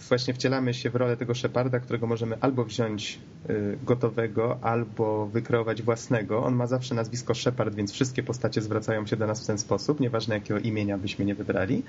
[0.10, 3.20] właśnie wcielamy się w rolę tego Sheparda, którego możemy albo wziąć
[3.50, 6.44] y, gotowego, albo wykreować własnego.
[6.44, 10.00] On ma zawsze nazwisko Shepard, więc wszystkie postacie zwracają się do nas w ten sposób,
[10.00, 11.84] nieważne jakiego imienia byśmy nie wybrali,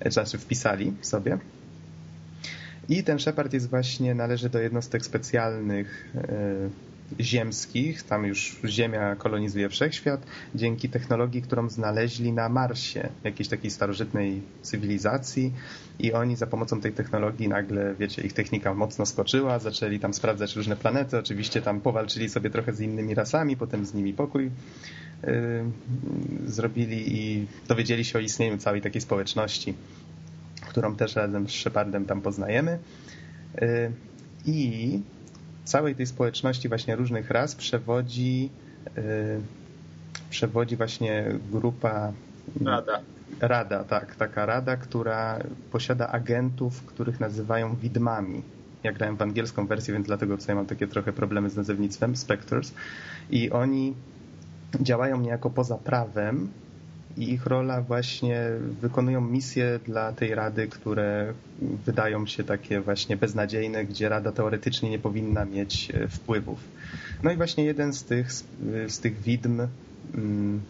[0.00, 1.38] e, znaczy wpisali sobie.
[2.88, 9.68] I ten Shepard jest właśnie, należy do jednostek specjalnych y, ziemskich, tam już Ziemia kolonizuje
[9.68, 15.52] wszechświat, dzięki technologii, którą znaleźli na Marsie, jakiejś takiej starożytnej cywilizacji
[15.98, 20.56] i oni za pomocą tej technologii nagle, wiecie, ich technika mocno skoczyła, zaczęli tam sprawdzać
[20.56, 25.30] różne planety, oczywiście tam powalczyli sobie trochę z innymi rasami, potem z nimi pokój yy,
[26.46, 29.74] zrobili i dowiedzieli się o istnieniu całej takiej społeczności,
[30.68, 32.78] którą też razem z Shepardem tam poznajemy.
[33.60, 33.92] Yy,
[34.46, 35.00] I
[35.68, 38.50] całej tej społeczności właśnie różnych ras przewodzi
[38.96, 39.02] yy,
[40.30, 42.12] przewodzi właśnie grupa
[42.64, 43.00] Rada.
[43.40, 45.38] Rada, tak, taka rada, która
[45.72, 48.42] posiada agentów, których nazywają widmami.
[48.82, 52.74] Ja grałem w angielską wersję, więc dlatego tutaj mam takie trochę problemy z nazewnictwem, Spectres.
[53.30, 53.94] I oni
[54.80, 56.48] działają niejako poza prawem
[57.18, 58.50] i ich rola właśnie
[58.80, 61.32] wykonują misje dla tej rady, które
[61.86, 66.58] wydają się takie właśnie beznadziejne, gdzie rada teoretycznie nie powinna mieć e, wpływów.
[67.22, 68.32] No i właśnie jeden z tych,
[68.88, 69.60] z tych widm
[70.14, 70.60] mm,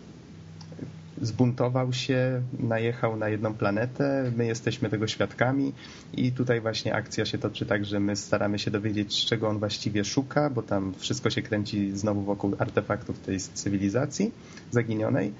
[1.22, 5.72] zbuntował się, najechał na jedną planetę, my jesteśmy tego świadkami
[6.14, 10.04] i tutaj właśnie akcja się toczy tak, że my staramy się dowiedzieć, czego on właściwie
[10.04, 14.30] szuka, bo tam wszystko się kręci znowu wokół artefaktów tej cywilizacji
[14.70, 15.32] zaginionej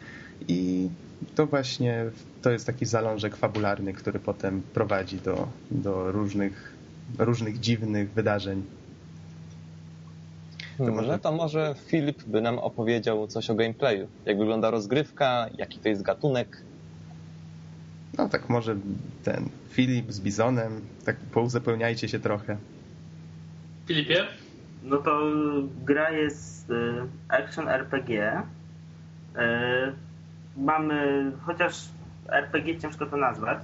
[0.48, 0.88] i
[1.34, 2.04] to właśnie
[2.42, 6.72] to jest taki zalążek fabularny, który potem prowadzi do, do różnych,
[7.18, 8.62] różnych dziwnych wydarzeń.
[10.78, 11.12] To hmm, może...
[11.12, 14.08] No to może Filip by nam opowiedział coś o gameplayu.
[14.26, 16.62] Jak wygląda rozgrywka, jaki to jest gatunek.
[18.18, 18.76] No tak może
[19.24, 22.56] ten Filip z Bizonem, tak pouzupełniajcie się trochę.
[23.86, 24.24] Filipie?
[24.84, 25.20] No to
[25.84, 26.74] gra jest y,
[27.28, 28.42] action RPG.
[30.56, 31.88] Y, mamy, chociaż
[32.28, 33.58] RPG ciężko to nazwać,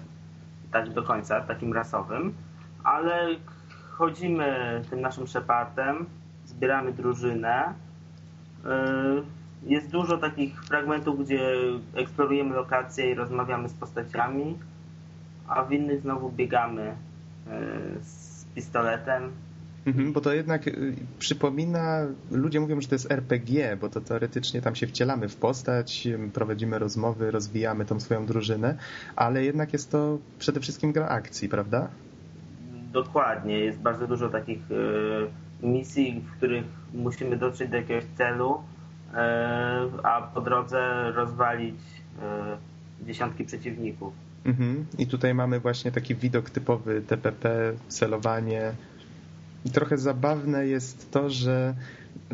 [0.72, 2.34] tak do końca, takim rasowym,
[2.84, 3.26] ale
[3.90, 6.06] chodzimy tym naszym Shepardem,
[6.46, 7.74] zbieramy drużynę.
[8.64, 8.68] Y,
[9.62, 11.40] jest dużo takich fragmentów, gdzie
[11.94, 14.58] eksplorujemy lokacje i rozmawiamy z postaciami,
[15.48, 16.96] a w innych znowu biegamy
[18.00, 19.32] z pistoletem
[19.86, 24.62] Mhm, bo to jednak y, przypomina, ludzie mówią, że to jest RPG, bo to teoretycznie
[24.62, 28.76] tam się wcielamy w postać, prowadzimy rozmowy, rozwijamy tą swoją drużynę,
[29.16, 31.88] ale jednak jest to przede wszystkim gra akcji, prawda?
[32.92, 36.64] Dokładnie, jest bardzo dużo takich y, misji, w których
[36.94, 39.16] musimy dotrzeć do jakiegoś celu, y,
[40.02, 41.80] a po drodze rozwalić
[43.06, 44.12] dziesiątki przeciwników.
[44.44, 44.86] Mhm.
[44.98, 48.72] I tutaj mamy właśnie taki widok typowy TPP, celowanie,
[49.72, 51.74] trochę zabawne jest to, że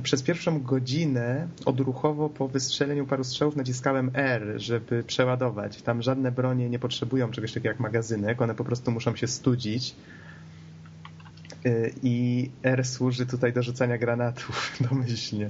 [0.03, 5.83] przez pierwszą godzinę odruchowo po wystrzeleniu paru strzałów naciskałem R, żeby przeładować.
[5.83, 9.95] Tam żadne bronie nie potrzebują czegoś takiego jak magazynek, one po prostu muszą się studzić.
[11.67, 15.47] Y, I R służy tutaj do rzucania granatów domyślnie.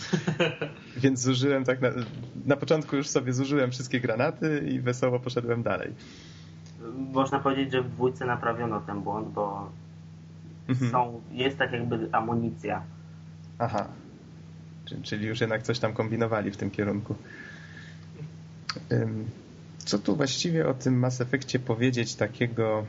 [0.96, 1.88] Więc zużyłem tak na,
[2.46, 5.92] na początku już sobie zużyłem wszystkie granaty i wesoło poszedłem dalej.
[7.12, 9.70] Można powiedzieć, że w dwójce naprawiono ten błąd, bo
[10.70, 10.90] mhm.
[10.90, 12.82] są, jest tak jakby amunicja.
[13.58, 13.88] Aha.
[15.02, 17.14] Czyli już jednak coś tam kombinowali w tym kierunku.
[19.78, 22.86] Co tu właściwie o tym Mass Effectie powiedzieć takiego...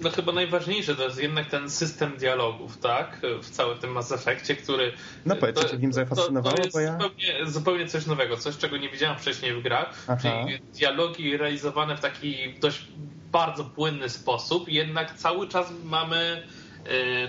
[0.00, 3.20] No chyba najważniejsze to jest jednak ten system dialogów, tak?
[3.42, 4.92] W całym tym Mass Effectie, który...
[5.26, 6.92] No powiedz, co cię nim zafascynowało, to, to jest bo ja...
[6.92, 10.16] zupełnie, zupełnie coś nowego, coś, czego nie widziałem wcześniej w grach, Aha.
[10.22, 12.88] czyli dialogi realizowane w taki dość
[13.32, 16.42] bardzo płynny sposób, jednak cały czas mamy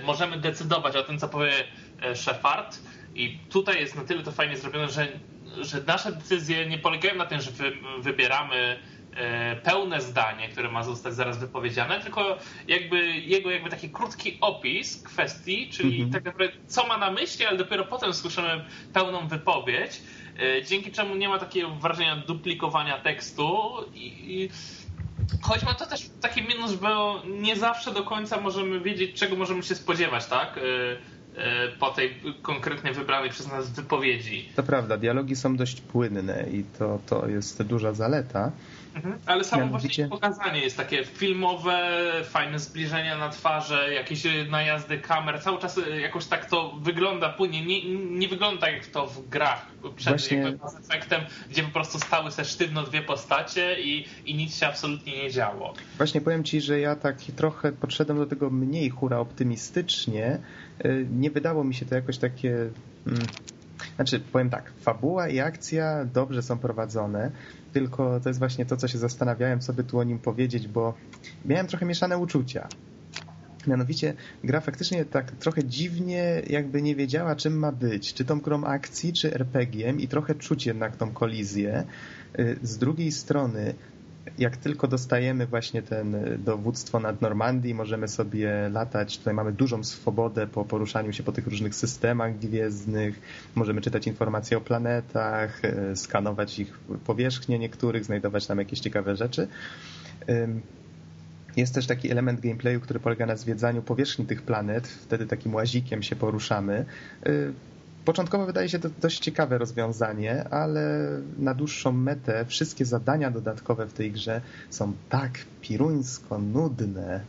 [0.04, 1.52] możemy decydować o tym, co powie
[2.02, 2.78] e, Shepard.
[3.14, 5.08] I tutaj jest na tyle to fajnie zrobione, że,
[5.60, 8.78] że nasze decyzje nie polegają na tym, że wy, wybieramy
[9.16, 12.38] e, pełne zdanie, które ma zostać zaraz wypowiedziane, tylko
[12.68, 16.10] jakby jego jakby taki krótki opis kwestii, czyli mhm.
[16.12, 20.00] tak naprawdę co ma na myśli, ale dopiero potem słyszymy pełną wypowiedź,
[20.38, 24.50] e, dzięki czemu nie ma takiego wrażenia duplikowania tekstu i, i
[25.42, 29.62] Choć ma to też taki minus, bo nie zawsze do końca możemy wiedzieć, czego możemy
[29.62, 30.60] się spodziewać, tak?
[31.32, 34.48] Y, po tej konkretnej wybranej przez nas wypowiedzi.
[34.56, 38.52] To prawda, dialogi są dość płynne i to, to jest duża zaleta.
[38.94, 39.18] Mhm.
[39.26, 39.88] Ale samo Mianowicie...
[39.88, 46.26] właśnie pokazanie jest takie filmowe, fajne zbliżenia na twarze, jakieś najazdy kamer, cały czas jakoś
[46.26, 47.66] tak to wygląda płynnie.
[47.66, 49.66] Nie, nie wygląda jak to w grach
[49.96, 50.56] przed właśnie...
[50.62, 51.20] Mass Effectem,
[51.50, 55.74] gdzie po prostu stały se sztywno dwie postacie i, i nic się absolutnie nie działo.
[55.96, 60.38] Właśnie powiem Ci, że ja tak trochę podszedłem do tego mniej hura optymistycznie.
[60.84, 62.50] Y, nie wydało mi się to jakoś takie...
[63.06, 63.22] Mm,
[63.96, 67.30] znaczy, powiem tak, fabuła i akcja dobrze są prowadzone,
[67.72, 70.94] tylko to jest właśnie to, co się zastanawiałem, co by tu o nim powiedzieć, bo
[71.44, 72.68] miałem trochę mieszane uczucia.
[73.66, 74.14] Mianowicie
[74.44, 78.14] gra faktycznie tak trochę dziwnie jakby nie wiedziała, czym ma być.
[78.14, 81.84] Czy tą grą akcji, czy RPG-iem i trochę czuć jednak tą kolizję.
[82.38, 83.74] Y, z drugiej strony
[84.38, 89.84] jak tylko dostajemy właśnie ten e, dowództwo nad Normandii, możemy sobie latać, tutaj mamy dużą
[89.84, 93.20] swobodę po poruszaniu się po tych różnych systemach gwiezdnych,
[93.54, 99.48] możemy czytać informacje o planetach, e, skanować ich powierzchnię niektórych, znajdować tam jakieś ciekawe rzeczy.
[101.56, 106.02] Jest też taki element gameplayu, który polega na zwiedzaniu powierzchni tych planet, wtedy takim łazikiem
[106.02, 106.84] się poruszamy.
[108.04, 113.92] Początkowo wydaje się to dość ciekawe rozwiązanie, ale na dłuższą metę wszystkie zadania dodatkowe w
[113.92, 114.40] tej grze
[114.70, 117.20] są tak piruńsko nudne.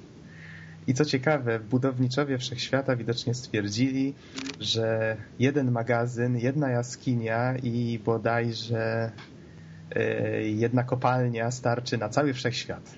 [0.88, 4.14] I co ciekawe, budowniczowie wszechświata widocznie stwierdzili,
[4.60, 9.12] że jeden magazyn, jedna jaskinia i bodajże
[9.92, 12.96] e, jedna kopalnia starczy na cały wszechświat.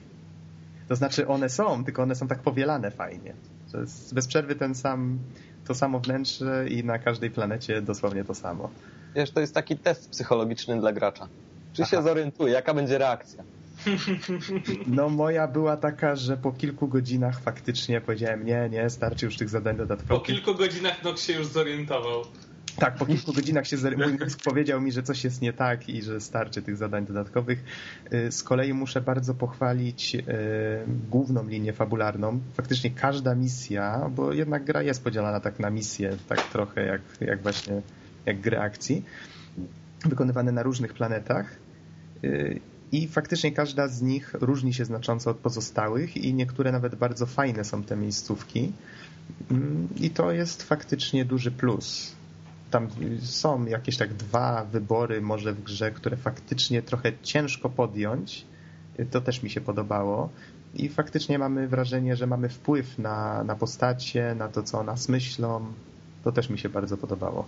[0.87, 3.33] To znaczy one są, tylko one są tak powielane fajnie.
[3.71, 5.19] To jest bez przerwy ten sam
[5.67, 8.69] to samo wnętrze i na każdej planecie dosłownie to samo.
[9.15, 11.27] Wiesz, to jest taki test psychologiczny dla gracza.
[11.73, 11.91] Czy Aha.
[11.91, 13.43] się zorientuje, jaka będzie reakcja?
[14.87, 19.49] No moja była taka, że po kilku godzinach faktycznie powiedziałem nie, nie, starczy już tych
[19.49, 20.21] zadań dodatkowych.
[20.21, 22.23] Po kilku godzinach Nox się już zorientował.
[22.77, 26.01] Tak, po kilku godzinach się mój mózg powiedział mi, że coś jest nie tak i
[26.01, 27.63] że starczy tych zadań dodatkowych.
[28.13, 30.21] Y, z kolei muszę bardzo pochwalić y,
[31.09, 32.39] główną linię fabularną.
[32.53, 37.41] Faktycznie każda misja, bo jednak gra jest podzielana tak na misję, tak trochę jak, jak
[37.41, 37.81] właśnie
[38.25, 39.03] jak gry akcji,
[40.05, 41.55] wykonywane na różnych planetach.
[42.91, 47.63] I faktycznie każda z nich różni się znacząco od pozostałych i niektóre nawet bardzo fajne
[47.63, 48.71] są te miejscówki.
[49.51, 52.15] Mm, I to jest faktycznie duży plus.
[52.71, 52.87] Tam
[53.21, 58.45] są jakieś tak dwa wybory może w grze, które faktycznie trochę ciężko podjąć.
[59.11, 60.29] To też mi się podobało.
[60.73, 65.09] I faktycznie mamy wrażenie, że mamy wpływ na, na postacie, na to, co o nas
[65.09, 65.65] myślą.
[66.23, 67.45] To też mi się bardzo podobało.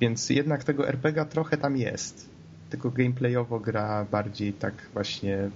[0.00, 2.32] Więc jednak tego RPGa trochę tam jest
[2.72, 5.50] tylko gameplayowo gra bardziej tak właśnie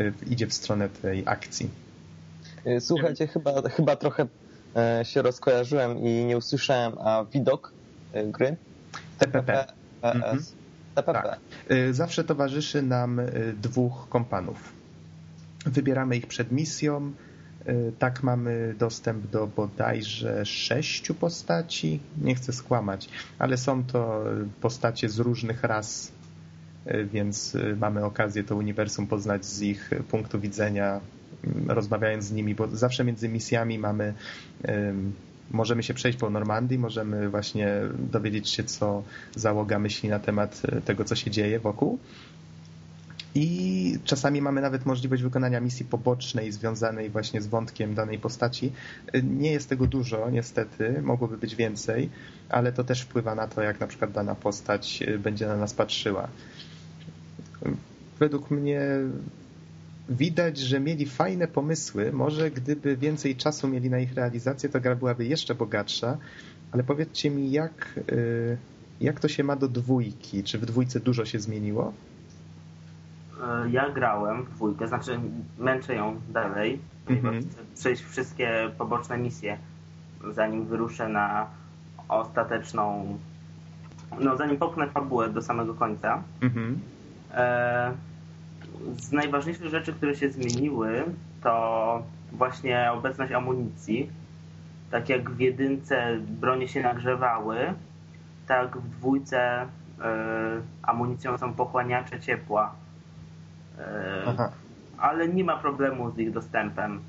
[0.00, 1.70] y, idzie w stronę tej akcji.
[2.66, 4.26] Y, słuchajcie, chyba, chyba trochę
[4.76, 7.72] e, się rozkojarzyłem i nie usłyszałem, a widok
[8.24, 8.56] gry?
[9.18, 9.66] TPP.
[10.02, 10.42] Mhm.
[10.94, 11.22] TPP.
[11.22, 11.38] Tak.
[11.70, 13.20] Y, zawsze towarzyszy nam
[13.62, 14.72] dwóch kompanów.
[15.66, 17.12] Wybieramy ich przed misją.
[17.98, 22.00] Tak mamy dostęp do bodajże sześciu postaci.
[22.22, 23.08] Nie chcę skłamać,
[23.38, 24.24] ale są to
[24.60, 26.12] postacie z różnych ras
[26.86, 31.00] E, więc e, mamy okazję to uniwersum poznać z ich punktu widzenia,
[31.66, 34.14] rozmawiając z nimi, bo zawsze między misjami mamy
[35.50, 37.68] możemy się przejść po Normandii, możemy właśnie
[37.98, 39.02] dowiedzieć się, co
[39.34, 41.98] załoga myśli na temat e, tego, co się dzieje wokół.
[43.34, 48.72] I czasami mamy nawet możliwość wykonania misji pobocznej związanej właśnie z wątkiem danej postaci.
[49.22, 52.10] Nie jest tego dużo, niestety, mogłoby być więcej,
[52.48, 56.28] ale to też wpływa na to, jak na przykład dana postać będzie na nas patrzyła
[58.18, 58.80] według mnie
[60.08, 62.12] widać, że mieli fajne pomysły.
[62.12, 66.16] Może gdyby więcej czasu mieli na ich realizację, to gra byłaby jeszcze bogatsza.
[66.72, 68.56] Ale powiedzcie mi, jak, y,
[69.00, 70.44] jak to się ma do dwójki?
[70.44, 71.92] Czy w dwójce dużo się zmieniło?
[73.44, 75.20] E, ja grałem w dwójkę, znaczy
[75.58, 79.58] męczę ją dalej, chcę przejść wszystkie poboczne misje,
[80.30, 81.46] zanim wyruszę na
[82.08, 83.18] ostateczną,
[84.20, 86.22] no zanim popchnę fabułę do samego końca.
[86.40, 86.80] Mhm.
[87.34, 87.92] E,
[88.94, 91.04] z najważniejszych rzeczy, które się zmieniły,
[91.42, 94.10] to właśnie obecność amunicji.
[94.90, 97.56] Tak jak w jedynce bronie się nagrzewały,
[98.46, 99.66] tak w dwójce e,
[100.82, 102.74] amunicją są pochłaniacze ciepła.
[103.78, 104.50] E,
[104.98, 107.00] ale nie ma problemu z ich dostępem.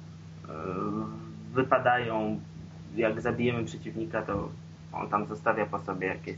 [1.54, 2.40] Wypadają,
[2.96, 4.50] jak zabijemy przeciwnika, to
[4.94, 6.38] on tam zostawia po sobie jakieś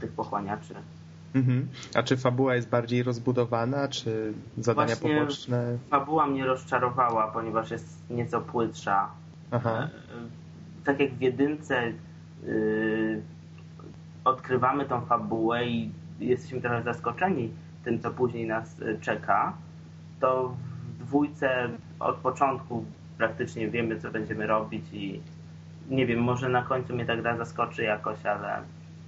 [0.00, 0.74] tych pochłaniaczy.
[1.34, 1.68] Mhm.
[1.94, 5.78] A czy fabuła jest bardziej rozbudowana, czy zadania Właśnie poboczne?
[5.90, 9.08] Fabuła mnie rozczarowała, ponieważ jest nieco płytsza.
[9.50, 9.88] Aha.
[10.14, 11.92] E, tak jak w jedynce
[12.46, 13.22] yy,
[14.24, 17.50] odkrywamy tą fabułę i jesteśmy trochę zaskoczeni
[17.84, 19.52] tym, co później nas e, czeka,
[20.20, 20.54] to
[20.98, 21.68] w dwójce
[22.00, 22.84] od początku
[23.18, 25.20] praktycznie wiemy, co będziemy robić i
[25.90, 28.62] nie wiem, może na końcu mnie ta gra zaskoczy jakoś, ale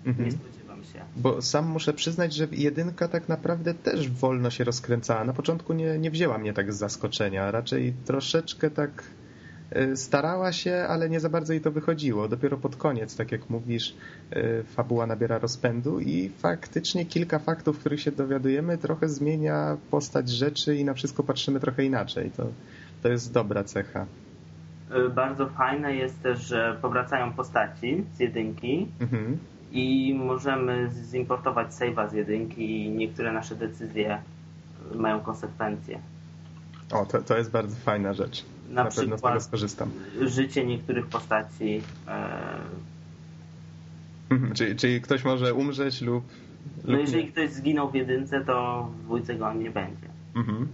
[0.06, 0.24] mhm.
[0.24, 1.00] nie spodziewam się.
[1.16, 5.24] Bo sam muszę przyznać, że jedynka tak naprawdę też wolno się rozkręcała.
[5.24, 7.50] Na początku nie, nie wzięła mnie tak z zaskoczenia.
[7.50, 9.02] Raczej troszeczkę tak
[9.70, 12.28] e, starała się, ale nie za bardzo jej to wychodziło.
[12.28, 13.94] Dopiero pod koniec, tak jak mówisz,
[14.30, 20.76] e, fabuła nabiera rozpędu i faktycznie kilka faktów, których się dowiadujemy, trochę zmienia postać rzeczy
[20.76, 22.30] i na wszystko patrzymy trochę inaczej.
[22.30, 22.46] To,
[23.02, 24.06] to jest dobra cecha.
[24.90, 28.88] E, bardzo fajne jest też, że powracają postaci z jedynki.
[29.00, 29.38] Mhm
[29.72, 34.22] i możemy zimportować save'a z jedynki i niektóre nasze decyzje
[34.94, 35.98] mają konsekwencje.
[36.92, 38.44] O, to, to jest bardzo fajna rzecz.
[38.70, 39.90] Na, Na pewno z tego skorzystam.
[40.26, 41.82] Życie niektórych postaci.
[44.30, 46.24] Mhm, czyli, czyli ktoś może umrzeć lub.
[46.84, 47.30] No lub jeżeli nie.
[47.32, 50.08] ktoś zginął w jedynce, to w dwójce go nie będzie.
[50.36, 50.68] Mhm.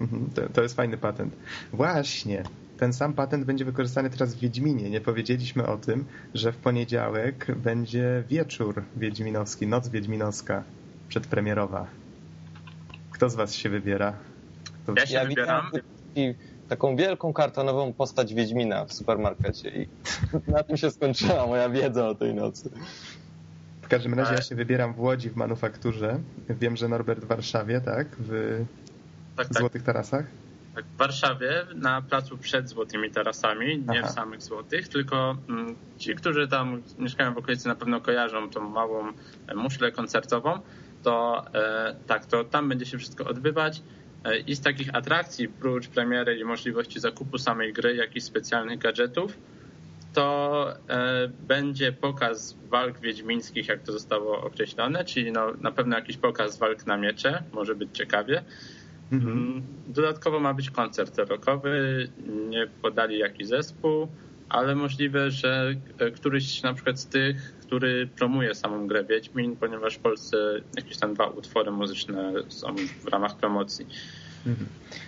[0.00, 0.30] Mhm.
[0.34, 1.36] To, to jest fajny patent.
[1.72, 2.42] Właśnie
[2.82, 4.90] ten sam patent będzie wykorzystany teraz w Wiedźminie.
[4.90, 6.04] Nie powiedzieliśmy o tym,
[6.34, 10.62] że w poniedziałek będzie wieczór wiedźminowski, noc wiedźminowska
[11.08, 11.86] przedpremierowa.
[13.10, 14.12] Kto z was się wybiera?
[14.86, 14.94] To...
[14.96, 15.70] Ja się ja wybieram.
[16.68, 19.88] taką wielką kartonową postać Wiedźmina w supermarkecie i
[20.52, 22.70] na tym się skończyła moja wiedza o tej nocy.
[23.82, 26.20] W każdym razie ja się wybieram w Łodzi w manufakturze.
[26.48, 28.06] Wiem, że Norbert w Warszawie, tak?
[28.18, 28.60] W
[29.36, 29.58] tak, tak.
[29.58, 30.24] Złotych Tarasach.
[30.74, 34.08] Tak, w Warszawie na placu przed Złotymi Tarasami, nie Aha.
[34.08, 38.68] w samych Złotych, tylko mm, ci, którzy tam mieszkają w okolicy na pewno kojarzą tą
[38.68, 39.12] małą
[39.46, 40.60] e, muszlę koncertową,
[41.02, 43.82] to e, tak, to tam będzie się wszystko odbywać.
[44.24, 49.38] E, I z takich atrakcji, prócz premiery i możliwości zakupu samej gry, jakichś specjalnych gadżetów,
[50.14, 50.74] to
[51.48, 56.86] będzie pokaz walk wiedźmińskich, jak to zostało określone, czyli no, na pewno jakiś pokaz walk
[56.86, 58.42] na miecze, może być ciekawie.
[59.12, 59.62] Mhm.
[59.86, 62.08] Dodatkowo ma być koncert rockowy,
[62.48, 64.08] nie podali jaki zespół,
[64.48, 69.94] ale możliwe, że e, któryś na przykład z tych, który promuje samą grę Wiedźmin, ponieważ
[69.94, 70.36] w Polsce
[70.76, 72.74] jakieś tam dwa utwory muzyczne są
[73.04, 73.86] w ramach promocji.
[74.46, 74.66] Mhm.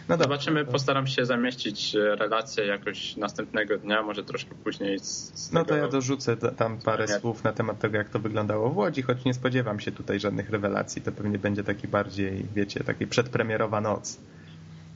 [0.09, 4.99] No Zobaczymy, postaram się zamieścić e, relację jakoś następnego dnia, może troszkę później.
[4.99, 8.71] Z, z no to ja dorzucę tam parę słów na temat tego, jak to wyglądało
[8.71, 11.03] w Łodzi, choć nie spodziewam się tutaj żadnych rewelacji.
[11.03, 14.19] To pewnie będzie taki bardziej, wiecie, taki przedpremierowa noc.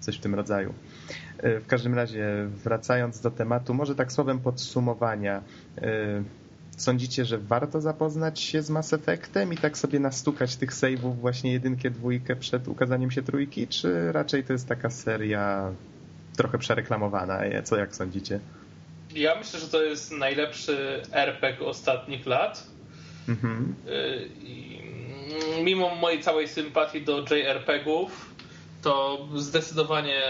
[0.01, 0.75] Coś w tym rodzaju.
[1.39, 5.43] E, w każdym razie, wracając do tematu, może tak słowem podsumowania.
[6.79, 11.53] Sądzicie, że warto zapoznać się z Mass Effectem i tak sobie nastukać tych save'ów właśnie
[11.53, 15.73] jedynkę, dwójkę przed ukazaniem się trójki, czy raczej to jest taka seria
[16.37, 17.41] trochę przereklamowana?
[17.65, 18.41] Co jak sądzicie?
[19.15, 22.67] Ja myślę, że to jest najlepszy RPG ostatnich lat.
[23.29, 23.75] Mhm.
[23.89, 24.29] Y,
[25.65, 28.35] mimo mojej całej sympatii do JRPG-ów,
[28.83, 30.23] to zdecydowanie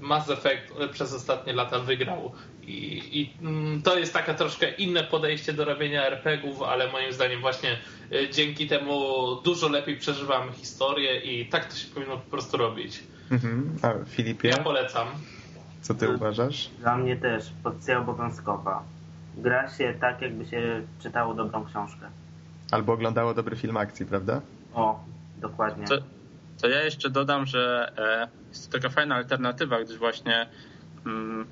[0.00, 2.32] Mass Effect przez ostatnie lata wygrał
[2.62, 7.40] i, I, mm, to jest taka troszkę inne podejście do robienia RPGów, ale moim zdaniem
[7.40, 7.76] właśnie
[8.12, 9.02] y, dzięki temu
[9.44, 13.02] dużo lepiej przeżywamy historię i tak to się powinno po prostu robić.
[13.30, 13.76] Mhm.
[13.82, 14.48] A Filipie?
[14.48, 15.08] Ja polecam.
[15.80, 16.70] Co ty uważasz?
[16.78, 18.82] Dla mnie też pozycja obowiązkowa.
[19.36, 22.06] Gra się tak, jakby się czytało dobrą książkę.
[22.70, 24.40] Albo oglądało dobry film akcji, prawda?
[24.74, 25.00] O,
[25.36, 25.86] dokładnie.
[25.86, 25.98] To,
[26.60, 30.46] to ja jeszcze dodam, że e, jest to taka fajna alternatywa, gdyż właśnie
[31.06, 31.46] mm,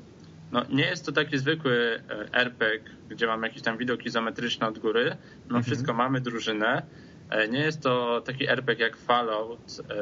[0.53, 4.79] no, nie jest to taki zwykły e, RPG, gdzie mamy jakieś tam widok izometryczny od
[4.79, 5.05] góry.
[5.37, 5.65] No mhm.
[5.65, 6.83] wszystko mamy drużynę.
[7.31, 9.95] E, nie jest to taki RPG jak Fallout, e,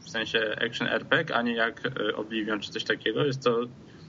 [0.00, 1.82] w sensie action RPG, ani jak
[2.14, 3.24] Oblivion czy coś takiego.
[3.24, 3.60] Jest to,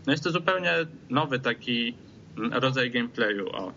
[0.08, 0.74] no jest to zupełnie
[1.10, 1.94] nowy taki
[2.38, 3.50] mm, rodzaj gameplayu.
[3.50, 3.74] O.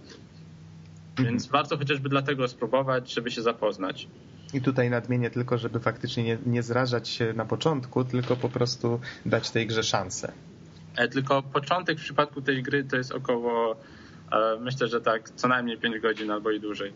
[1.10, 1.28] Mhm.
[1.28, 4.08] Więc warto chociażby dlatego spróbować, żeby się zapoznać.
[4.52, 9.00] I tutaj nadmienię tylko, żeby faktycznie nie, nie zrażać się na początku, tylko po prostu
[9.26, 10.32] dać tej grze szansę.
[10.96, 13.76] E, tylko początek w przypadku tej gry to jest około
[14.32, 16.92] e, myślę, że tak co najmniej 5 godzin albo i dłużej.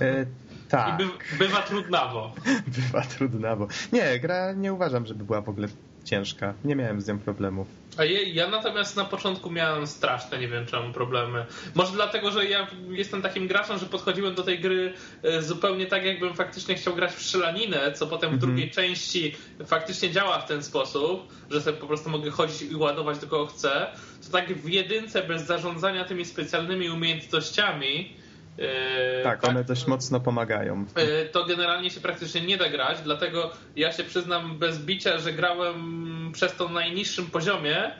[0.00, 0.26] E,
[0.68, 1.00] tak.
[1.00, 2.34] I by, bywa trudnawo.
[2.78, 3.68] bywa trudnawo.
[3.92, 5.68] Nie, gra nie uważam, żeby była w ogóle
[6.08, 6.54] ciężka.
[6.64, 7.66] Nie miałem z nią problemów.
[7.96, 11.46] A ja, ja natomiast na początku miałem straszne, nie wiem czemu, problemy.
[11.74, 16.04] Może dlatego, że ja jestem takim graczem, że podchodziłem do tej gry e, zupełnie tak,
[16.04, 18.52] jakbym faktycznie chciał grać w strzelaninę, co potem w mhm.
[18.52, 19.36] drugiej części
[19.66, 23.46] faktycznie działa w ten sposób, że sobie po prostu mogę chodzić i ładować do kogo
[23.46, 23.86] chcę.
[24.26, 28.14] To tak w jedynce bez zarządzania tymi specjalnymi umiejętnościami
[28.58, 30.86] E, tak, one dość mocno pomagają.
[30.94, 35.32] E, to generalnie się praktycznie nie da grać, dlatego ja się przyznam bez bicia, że
[35.32, 37.90] grałem przez to najniższym poziomie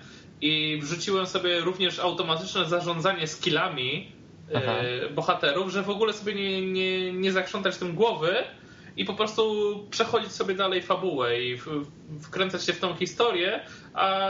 [0.41, 4.13] i wrzuciłem sobie również automatyczne zarządzanie skillami
[4.55, 4.75] Aha.
[5.15, 8.37] bohaterów, że w ogóle sobie nie, nie, nie zakrzątać tym głowy
[8.99, 9.43] i po prostu
[9.91, 11.59] przechodzić sobie dalej fabułę i
[12.21, 13.61] wkręcać się w tą historię,
[13.95, 14.21] a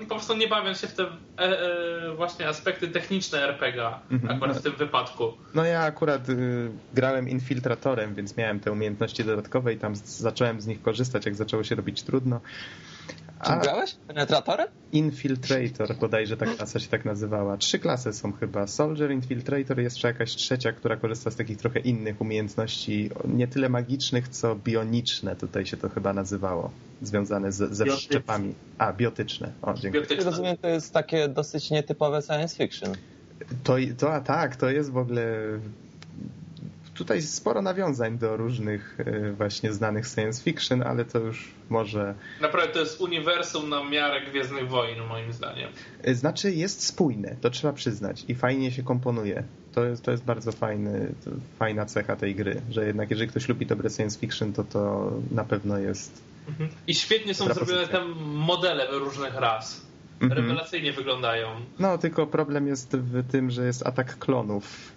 [0.00, 4.36] po prostu nie bawiąc się w te e, e, właśnie aspekty techniczne RPG, mhm.
[4.36, 5.32] akurat w tym wypadku.
[5.54, 10.66] No ja akurat y, grałem infiltratorem, więc miałem te umiejętności dodatkowe i tam zacząłem z
[10.66, 12.40] nich korzystać, jak zaczęło się robić trudno.
[13.44, 13.94] Czy grałeś?
[14.08, 14.68] Penetratorem?
[14.92, 17.56] Infiltrator, bodajże ta klasa się tak nazywała.
[17.56, 18.66] Trzy klasy są chyba.
[18.66, 23.68] Soldier, Infiltrator, jest jeszcze jakaś trzecia, która korzysta z takich trochę innych umiejętności, nie tyle
[23.68, 26.70] magicznych, co bioniczne, tutaj się to chyba nazywało,
[27.02, 28.54] związane z, ze wszczepami.
[28.78, 29.52] A, biotyczne.
[29.62, 30.02] O, dziękuję.
[30.02, 30.24] Biotyczne.
[30.24, 32.94] Rozumiem, to jest takie dosyć nietypowe science fiction.
[33.64, 35.36] To, to a tak, to jest w ogóle
[37.00, 42.14] tutaj sporo nawiązań do różnych e, właśnie znanych science fiction, ale to już może...
[42.40, 45.68] Naprawdę to jest uniwersum na miarę Gwiezdnych Wojen, moim zdaniem.
[46.02, 49.44] E, znaczy jest spójne, to trzeba przyznać i fajnie się komponuje.
[49.74, 51.14] To jest, to jest bardzo fajny,
[51.58, 55.44] fajna cecha tej gry, że jednak jeżeli ktoś lubi dobre science fiction, to to na
[55.44, 56.22] pewno jest...
[56.48, 56.70] Mhm.
[56.86, 59.86] I świetnie są zrobione te modele różnych ras.
[60.20, 60.40] Mhm.
[60.40, 61.48] Rewelacyjnie wyglądają.
[61.78, 64.92] No, tylko problem jest w tym, że jest atak klonów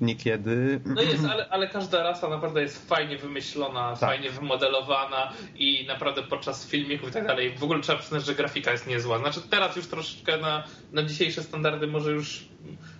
[0.00, 0.80] niekiedy.
[0.84, 4.10] No jest, ale, ale każda rasa naprawdę jest fajnie wymyślona, tak.
[4.10, 7.54] fajnie wymodelowana i naprawdę podczas filmików i tak dalej.
[7.58, 9.18] W ogóle trzeba przyznać, że grafika jest niezła.
[9.18, 12.48] Znaczy teraz już troszeczkę na, na dzisiejsze standardy może już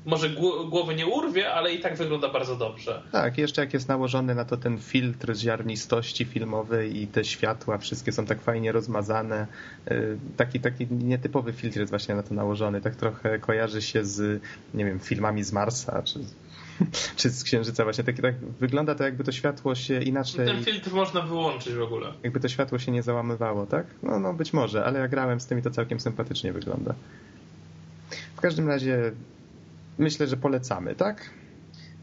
[0.07, 0.31] może
[0.71, 3.03] głowy nie urwie, ale i tak wygląda bardzo dobrze.
[3.13, 8.13] Tak, jeszcze jak jest nałożony na to ten filtr ziarnistości filmowej i te światła, wszystkie
[8.13, 9.47] są tak fajnie rozmazane.
[9.91, 12.81] Y, taki, taki nietypowy filtr jest właśnie na to nałożony.
[12.81, 14.43] Tak trochę kojarzy się z,
[14.75, 16.21] nie wiem, filmami z Marsa, czy
[17.17, 18.05] czy z Księżyca właśnie.
[18.05, 20.47] Takie, tak, wygląda to jakby to światło się inaczej...
[20.47, 22.13] Ten filtr można wyłączyć w ogóle.
[22.23, 23.87] Jakby to światło się nie załamywało, tak?
[24.03, 26.95] No, no być może, ale ja grałem z tym i to całkiem sympatycznie wygląda.
[28.37, 29.13] W każdym razie
[29.99, 31.31] myślę, że polecamy, tak?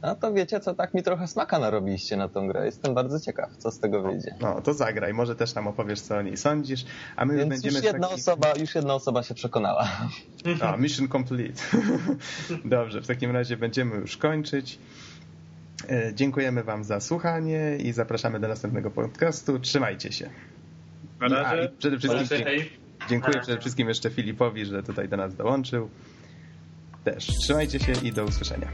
[0.02, 2.66] No to wiecie co, tak mi trochę smaka narobiliście na tą grę.
[2.66, 4.36] Jestem bardzo ciekaw, co z tego wyjdzie.
[4.42, 5.14] No, to zagraj.
[5.14, 6.86] Może też nam opowiesz, co o niej sądzisz.
[7.16, 7.76] A my Więc będziemy...
[7.76, 8.22] Już jedna, taki...
[8.22, 9.88] osoba, już jedna osoba się przekonała.
[10.62, 11.62] A, mission complete.
[12.66, 14.80] Dobrze, w takim razie będziemy już kończyć.
[15.90, 19.60] E, dziękujemy Wam za słuchanie i zapraszamy do następnego podcastu.
[19.60, 20.30] Trzymajcie się.
[21.20, 21.66] Na razie.
[21.66, 22.46] I, przede wszystkim
[23.10, 25.90] dziękuję przede wszystkim jeszcze Filipowi, że tutaj do nas dołączył.
[27.04, 28.68] Też trzymajcie się i do usłyszenia.